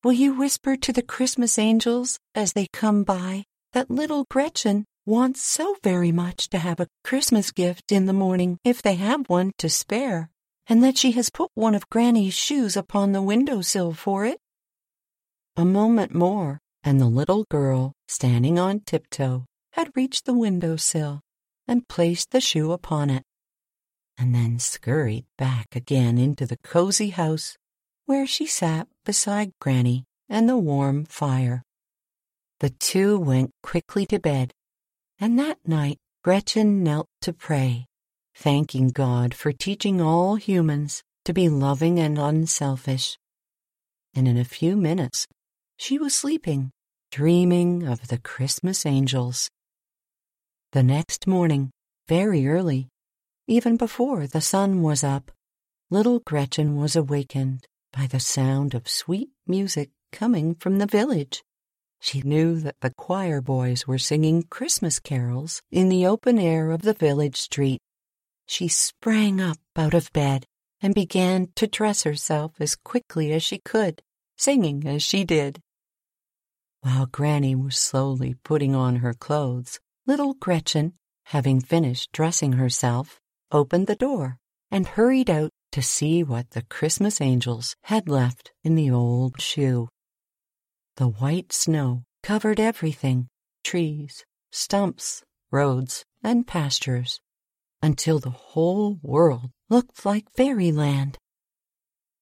Will 0.05 0.13
you 0.13 0.35
whisper 0.35 0.77
to 0.77 0.93
the 0.93 1.03
Christmas 1.03 1.59
angels 1.59 2.19
as 2.35 2.53
they 2.53 2.67
come 2.73 3.03
by 3.03 3.45
that 3.73 3.91
little 3.91 4.25
Gretchen 4.31 4.85
wants 5.07 5.43
so 5.43 5.77
very 5.83 6.13
much 6.13 6.49
to 6.51 6.59
have 6.59 6.81
a 6.81 6.89
Christmas 7.03 7.51
gift 7.51 7.93
in 7.93 8.07
the 8.07 8.13
morning 8.13 8.59
if 8.65 8.83
they 8.83 8.95
have 8.97 9.29
one 9.29 9.53
to 9.59 9.69
spare, 9.69 10.31
and 10.67 10.83
that 10.83 10.99
she 10.99 11.13
has 11.13 11.31
put 11.31 11.51
one 11.55 11.75
of 11.75 11.89
Granny's 11.89 12.35
shoes 12.35 12.77
upon 12.77 13.13
the 13.13 13.23
window 13.23 13.63
sill 13.63 13.93
for 13.93 14.25
it? 14.27 14.39
A 15.61 15.65
moment 15.67 16.15
more, 16.15 16.59
and 16.83 16.99
the 16.99 17.05
little 17.05 17.45
girl, 17.51 17.93
standing 18.09 18.59
on 18.59 18.81
tiptoe, 18.81 19.45
had 19.73 19.95
reached 19.95 20.25
the 20.25 20.33
window 20.33 20.77
sill 20.77 21.21
and 21.69 21.87
placed 21.87 22.31
the 22.31 22.41
shoe 22.41 22.73
upon 22.73 23.11
it. 23.11 23.25
and 24.17 24.35
then 24.35 24.59
scurried 24.59 25.27
back 25.37 25.77
again 25.77 26.17
into 26.17 26.47
the 26.47 26.57
cozy 26.65 27.11
house 27.11 27.59
where 28.07 28.27
she 28.27 28.47
sat 28.47 28.89
beside 29.05 29.53
Granny 29.61 30.05
and 30.31 30.49
the 30.49 30.57
warm 30.57 31.05
fire. 31.05 31.63
The 32.61 32.71
two 32.71 33.19
went 33.19 33.51
quickly 33.63 34.07
to 34.07 34.19
bed, 34.19 34.55
and 35.19 35.39
that 35.39 35.59
night 35.69 35.99
Gretchen 36.25 36.83
knelt 36.83 37.09
to 37.21 37.35
pray, 37.35 37.85
thanking 38.35 38.89
God 38.89 39.35
for 39.35 39.53
teaching 39.53 40.01
all 40.01 40.37
humans 40.37 41.03
to 41.27 41.35
be 41.35 41.51
loving 41.51 42.01
and 42.01 42.19
unselfish. 42.19 43.19
And 44.15 44.27
in 44.27 44.39
a 44.39 44.45
few 44.45 44.75
minutes, 44.75 45.27
she 45.81 45.99
was 45.99 46.15
sleeping, 46.15 46.71
dreaming 47.11 47.85
of 47.85 48.09
the 48.09 48.19
Christmas 48.19 48.85
angels. 48.85 49.51
The 50.73 50.83
next 50.83 51.27
morning, 51.27 51.71
very 52.07 52.47
early, 52.47 52.89
even 53.49 53.79
before 53.79 54.27
the 54.27 54.43
sun 54.43 54.83
was 54.83 55.03
up, 55.03 55.33
little 55.89 56.19
Gretchen 56.19 56.77
was 56.77 56.97
awakened 56.97 57.67
by 57.95 58.07
the 58.07 58.21
sound 58.21 58.75
of 58.75 58.91
sweet 58.91 59.31
music 59.47 59.89
coming 60.13 60.55
from 60.55 60.79
the 60.79 60.87
village. 60.87 61.43
She 61.99 62.21
knew 62.21 62.61
that 62.61 62.77
the 62.83 62.93
choir 62.93 63.41
boys 63.41 63.87
were 63.87 63.99
singing 63.99 64.43
Christmas 64.43 65.01
carols 65.01 65.63
in 65.73 65.89
the 65.89 66.05
open 66.05 66.39
air 66.39 66.73
of 66.73 66.83
the 66.83 66.95
village 66.95 67.41
street. 67.41 67.81
She 68.47 68.69
sprang 68.69 69.41
up 69.41 69.57
out 69.75 69.95
of 69.95 70.13
bed 70.13 70.45
and 70.83 70.95
began 70.95 71.49
to 71.57 71.67
dress 71.67 72.03
herself 72.03 72.53
as 72.61 72.77
quickly 72.77 73.33
as 73.33 73.43
she 73.43 73.61
could, 73.65 74.03
singing 74.37 74.87
as 74.87 75.03
she 75.03 75.25
did. 75.25 75.59
While 76.83 77.07
Granny 77.07 77.55
was 77.55 77.77
slowly 77.77 78.35
putting 78.43 78.75
on 78.75 78.97
her 78.97 79.13
clothes, 79.13 79.81
little 80.07 80.33
Gretchen, 80.35 80.95
having 81.25 81.61
finished 81.61 82.11
dressing 82.13 82.53
herself, 82.53 83.21
opened 83.53 83.87
the 83.87 83.97
door 83.97 84.39
and 84.71 84.87
hurried 84.87 85.29
out 85.29 85.51
to 85.73 85.83
see 85.83 86.23
what 86.23 86.51
the 86.51 86.63
Christmas 86.63 87.21
angels 87.21 87.77
had 87.85 88.09
left 88.09 88.53
in 88.65 88.77
the 88.77 88.91
old 88.91 89.41
shoe. 89.41 89.89
The 90.97 91.09
white 91.09 91.53
snow 91.53 92.05
covered 92.23 92.59
everything 92.59 93.29
trees, 93.63 94.25
stumps, 94.51 95.23
roads, 95.51 96.05
and 96.23 96.47
pastures 96.47 97.21
until 97.83 98.19
the 98.19 98.31
whole 98.31 98.99
world 99.03 99.51
looked 99.69 100.05
like 100.07 100.33
fairyland. 100.35 101.19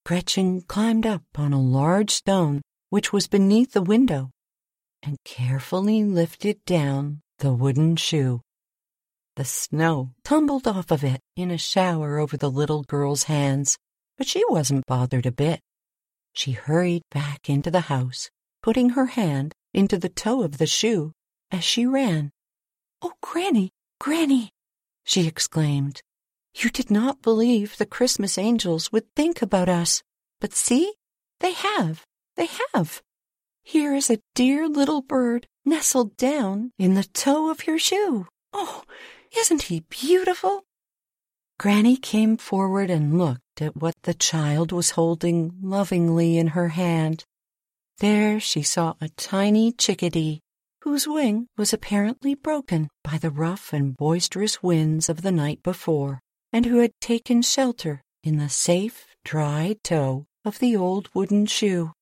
Gretchen 0.04 0.62
climbed 0.62 1.06
up 1.06 1.22
on 1.36 1.52
a 1.52 1.60
large 1.60 2.10
stone 2.10 2.62
which 2.90 3.12
was 3.12 3.28
beneath 3.28 3.72
the 3.72 3.82
window 3.82 4.30
and 5.02 5.16
carefully 5.24 6.04
lifted 6.04 6.64
down 6.64 7.20
the 7.38 7.52
wooden 7.52 7.96
shoe. 7.96 8.40
The 9.36 9.44
snow 9.44 10.10
tumbled 10.24 10.66
off 10.66 10.90
of 10.90 11.04
it 11.04 11.20
in 11.36 11.50
a 11.50 11.58
shower 11.58 12.18
over 12.18 12.36
the 12.36 12.50
little 12.50 12.82
girl's 12.82 13.24
hands, 13.24 13.78
but 14.16 14.26
she 14.26 14.42
wasn't 14.48 14.86
bothered 14.86 15.26
a 15.26 15.32
bit. 15.32 15.60
She 16.32 16.52
hurried 16.52 17.02
back 17.10 17.48
into 17.48 17.70
the 17.70 17.82
house, 17.82 18.30
putting 18.62 18.90
her 18.90 19.06
hand 19.06 19.54
into 19.72 19.96
the 19.98 20.08
toe 20.08 20.42
of 20.42 20.58
the 20.58 20.66
shoe 20.66 21.12
as 21.50 21.62
she 21.62 21.86
ran. 21.86 22.32
Oh, 23.00 23.12
Granny, 23.22 23.70
Granny, 24.00 24.50
she 25.04 25.26
exclaimed. 25.26 26.02
You 26.54 26.70
did 26.70 26.90
not 26.90 27.22
believe 27.22 27.76
the 27.76 27.86
Christmas 27.86 28.36
angels 28.38 28.90
would 28.90 29.14
think 29.14 29.40
about 29.40 29.68
us, 29.68 30.02
but 30.40 30.52
see, 30.52 30.92
they 31.40 31.52
have, 31.52 32.04
they 32.36 32.48
have. 32.74 33.00
Here 33.68 33.94
is 33.94 34.08
a 34.08 34.22
dear 34.34 34.66
little 34.66 35.02
bird 35.02 35.46
nestled 35.62 36.16
down 36.16 36.72
in 36.78 36.94
the 36.94 37.04
toe 37.04 37.50
of 37.50 37.66
your 37.66 37.78
shoe. 37.78 38.26
Oh, 38.50 38.82
isn't 39.36 39.64
he 39.64 39.80
beautiful? 39.90 40.64
Granny 41.58 41.98
came 41.98 42.38
forward 42.38 42.88
and 42.88 43.18
looked 43.18 43.60
at 43.60 43.76
what 43.76 43.94
the 44.04 44.14
child 44.14 44.72
was 44.72 44.92
holding 44.92 45.52
lovingly 45.60 46.38
in 46.38 46.46
her 46.56 46.68
hand. 46.68 47.24
There 47.98 48.40
she 48.40 48.62
saw 48.62 48.94
a 49.02 49.10
tiny 49.10 49.72
chickadee 49.72 50.40
whose 50.80 51.06
wing 51.06 51.48
was 51.58 51.74
apparently 51.74 52.34
broken 52.34 52.88
by 53.04 53.18
the 53.18 53.30
rough 53.30 53.74
and 53.74 53.94
boisterous 53.94 54.62
winds 54.62 55.10
of 55.10 55.20
the 55.20 55.30
night 55.30 55.62
before, 55.62 56.20
and 56.54 56.64
who 56.64 56.78
had 56.78 56.92
taken 57.02 57.42
shelter 57.42 58.00
in 58.24 58.38
the 58.38 58.48
safe, 58.48 59.08
dry 59.26 59.76
toe 59.84 60.24
of 60.42 60.58
the 60.58 60.74
old 60.74 61.10
wooden 61.12 61.44
shoe. 61.44 61.92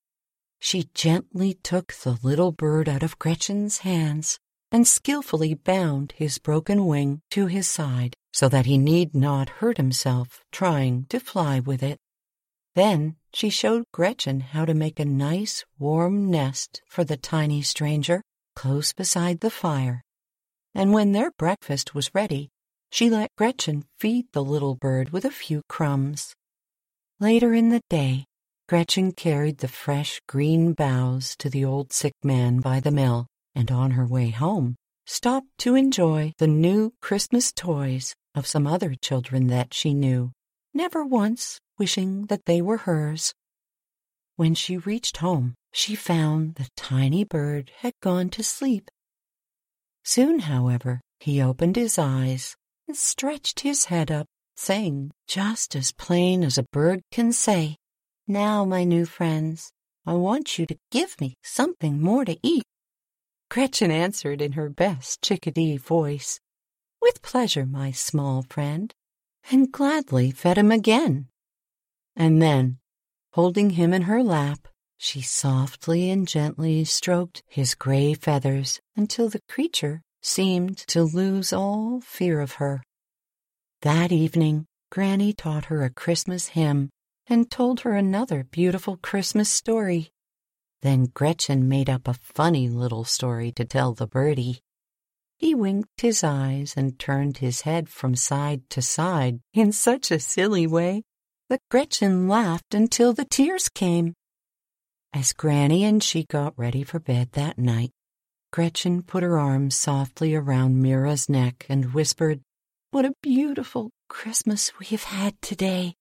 She 0.59 0.89
gently 0.93 1.53
took 1.53 1.93
the 1.93 2.17
little 2.23 2.51
bird 2.51 2.89
out 2.89 3.03
of 3.03 3.19
Gretchen's 3.19 3.79
hands 3.79 4.39
and 4.71 4.87
skillfully 4.87 5.53
bound 5.53 6.13
his 6.13 6.39
broken 6.39 6.85
wing 6.85 7.21
to 7.31 7.47
his 7.47 7.67
side 7.67 8.15
so 8.33 8.49
that 8.49 8.65
he 8.65 8.77
need 8.77 9.15
not 9.15 9.49
hurt 9.49 9.77
himself 9.77 10.43
trying 10.51 11.05
to 11.09 11.19
fly 11.19 11.59
with 11.59 11.81
it. 11.81 11.97
Then 12.75 13.15
she 13.33 13.49
showed 13.49 13.85
Gretchen 13.91 14.39
how 14.41 14.65
to 14.65 14.73
make 14.73 14.99
a 14.99 15.05
nice 15.05 15.65
warm 15.79 16.29
nest 16.29 16.81
for 16.87 17.03
the 17.03 17.17
tiny 17.17 17.61
stranger 17.61 18.21
close 18.55 18.93
beside 18.93 19.39
the 19.39 19.49
fire. 19.49 20.03
And 20.75 20.93
when 20.93 21.11
their 21.11 21.31
breakfast 21.31 21.95
was 21.95 22.13
ready, 22.13 22.49
she 22.91 23.09
let 23.09 23.35
Gretchen 23.35 23.85
feed 23.97 24.25
the 24.31 24.43
little 24.43 24.75
bird 24.75 25.11
with 25.11 25.25
a 25.25 25.31
few 25.31 25.61
crumbs. 25.67 26.35
Later 27.19 27.53
in 27.53 27.69
the 27.69 27.81
day, 27.89 28.25
Gretchen 28.67 29.13
carried 29.13 29.59
the 29.59 29.69
fresh 29.69 30.19
green 30.27 30.73
boughs 30.73 31.37
to 31.37 31.49
the 31.49 31.63
old 31.63 31.93
sick 31.93 32.13
man 32.21 32.59
by 32.59 32.81
the 32.81 32.91
mill 32.91 33.27
and 33.55 33.71
on 33.71 33.91
her 33.91 34.05
way 34.05 34.29
home, 34.29 34.75
stopped 35.05 35.47
to 35.59 35.75
enjoy 35.75 36.33
the 36.37 36.47
new 36.47 36.91
Christmas 37.01 37.53
toys 37.53 38.13
of 38.35 38.45
some 38.45 38.67
other 38.67 38.93
children 38.93 39.47
that 39.47 39.73
she 39.73 39.93
knew, 39.93 40.33
never 40.73 41.05
once 41.05 41.59
wishing 41.77 42.25
that 42.25 42.43
they 42.43 42.61
were 42.61 42.75
hers. 42.75 43.33
When 44.35 44.53
she 44.53 44.75
reached 44.75 45.17
home, 45.17 45.55
she 45.71 45.95
found 45.95 46.55
the 46.55 46.67
tiny 46.75 47.23
bird 47.23 47.71
had 47.77 47.93
gone 48.01 48.29
to 48.31 48.43
sleep. 48.43 48.91
Soon, 50.03 50.39
however, 50.39 50.99
he 51.21 51.41
opened 51.41 51.77
his 51.77 51.97
eyes 51.97 52.57
and 52.85 52.97
stretched 52.97 53.61
his 53.61 53.85
head 53.85 54.11
up, 54.11 54.27
saying, 54.57 55.11
just 55.25 55.73
as 55.73 55.93
plain 55.93 56.43
as 56.43 56.57
a 56.57 56.67
bird 56.73 57.01
can 57.11 57.31
say, 57.31 57.77
Now, 58.29 58.65
my 58.65 58.83
new 58.83 59.05
friends, 59.05 59.71
I 60.05 60.13
want 60.15 60.59
you 60.59 60.65
to 60.65 60.77
give 60.91 61.21
me 61.21 61.37
something 61.43 62.01
more 62.01 62.25
to 62.25 62.37
eat. 62.43 62.65
Gretchen 63.49 63.89
answered 63.89 64.41
in 64.41 64.51
her 64.51 64.69
best 64.69 65.21
chickadee 65.21 65.77
voice, 65.77 66.41
With 67.01 67.21
pleasure, 67.21 67.65
my 67.65 67.91
small 67.91 68.41
friend, 68.41 68.93
and 69.49 69.71
gladly 69.71 70.31
fed 70.31 70.57
him 70.57 70.71
again. 70.71 71.29
And 72.17 72.41
then, 72.41 72.79
holding 73.31 73.71
him 73.71 73.93
in 73.93 74.01
her 74.01 74.21
lap, 74.21 74.67
she 74.97 75.21
softly 75.21 76.09
and 76.09 76.27
gently 76.27 76.83
stroked 76.83 77.43
his 77.47 77.75
gray 77.75 78.13
feathers 78.13 78.81
until 78.97 79.29
the 79.29 79.41
creature 79.47 80.01
seemed 80.21 80.79
to 80.79 81.03
lose 81.03 81.53
all 81.53 82.01
fear 82.01 82.41
of 82.41 82.53
her. 82.53 82.83
That 83.83 84.11
evening, 84.11 84.65
Granny 84.91 85.31
taught 85.31 85.65
her 85.65 85.85
a 85.85 85.89
Christmas 85.89 86.47
hymn 86.47 86.89
and 87.29 87.51
told 87.51 87.81
her 87.81 87.93
another 87.93 88.43
beautiful 88.43 88.97
Christmas 88.97 89.49
story. 89.49 90.11
Then 90.81 91.05
Gretchen 91.13 91.67
made 91.67 91.89
up 91.89 92.07
a 92.07 92.13
funny 92.13 92.69
little 92.69 93.03
story 93.03 93.51
to 93.53 93.65
tell 93.65 93.93
the 93.93 94.07
birdie. 94.07 94.61
He 95.37 95.53
winked 95.53 96.01
his 96.01 96.23
eyes 96.23 96.73
and 96.77 96.97
turned 96.97 97.37
his 97.37 97.61
head 97.61 97.89
from 97.89 98.15
side 98.15 98.69
to 98.71 98.81
side 98.81 99.39
in 99.53 99.71
such 99.71 100.11
a 100.11 100.19
silly 100.19 100.65
way 100.65 101.03
that 101.49 101.61
Gretchen 101.69 102.27
laughed 102.27 102.73
until 102.73 103.13
the 103.13 103.25
tears 103.25 103.69
came. 103.69 104.13
As 105.13 105.33
Granny 105.33 105.83
and 105.83 106.03
she 106.03 106.25
got 106.25 106.57
ready 106.57 106.83
for 106.83 106.99
bed 106.99 107.31
that 107.33 107.57
night, 107.57 107.91
Gretchen 108.51 109.03
put 109.03 109.23
her 109.23 109.37
arms 109.37 109.75
softly 109.75 110.35
around 110.35 110.81
Mira's 110.81 111.29
neck 111.29 111.65
and 111.69 111.93
whispered, 111.93 112.41
What 112.91 113.05
a 113.05 113.13
beautiful 113.21 113.91
Christmas 114.09 114.77
we 114.79 114.87
have 114.87 115.03
had 115.03 115.41
today. 115.41 115.95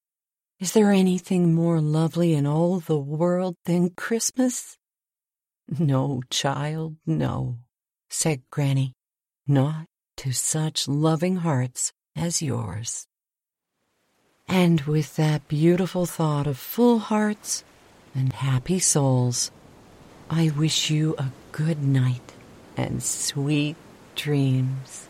Is 0.58 0.72
there 0.72 0.90
anything 0.90 1.52
more 1.52 1.82
lovely 1.82 2.32
in 2.32 2.46
all 2.46 2.80
the 2.80 2.98
world 2.98 3.56
than 3.66 3.90
Christmas? 3.90 4.78
No, 5.78 6.22
child, 6.30 6.96
no, 7.04 7.58
said 8.08 8.40
Granny, 8.50 8.94
not 9.46 9.84
to 10.16 10.32
such 10.32 10.88
loving 10.88 11.36
hearts 11.36 11.92
as 12.16 12.40
yours. 12.40 13.06
And 14.48 14.80
with 14.82 15.16
that 15.16 15.46
beautiful 15.46 16.06
thought 16.06 16.46
of 16.46 16.56
full 16.56 17.00
hearts 17.00 17.62
and 18.14 18.32
happy 18.32 18.78
souls, 18.78 19.50
I 20.30 20.50
wish 20.56 20.88
you 20.88 21.16
a 21.18 21.32
good 21.52 21.82
night 21.82 22.32
and 22.78 23.02
sweet 23.02 23.76
dreams. 24.14 25.08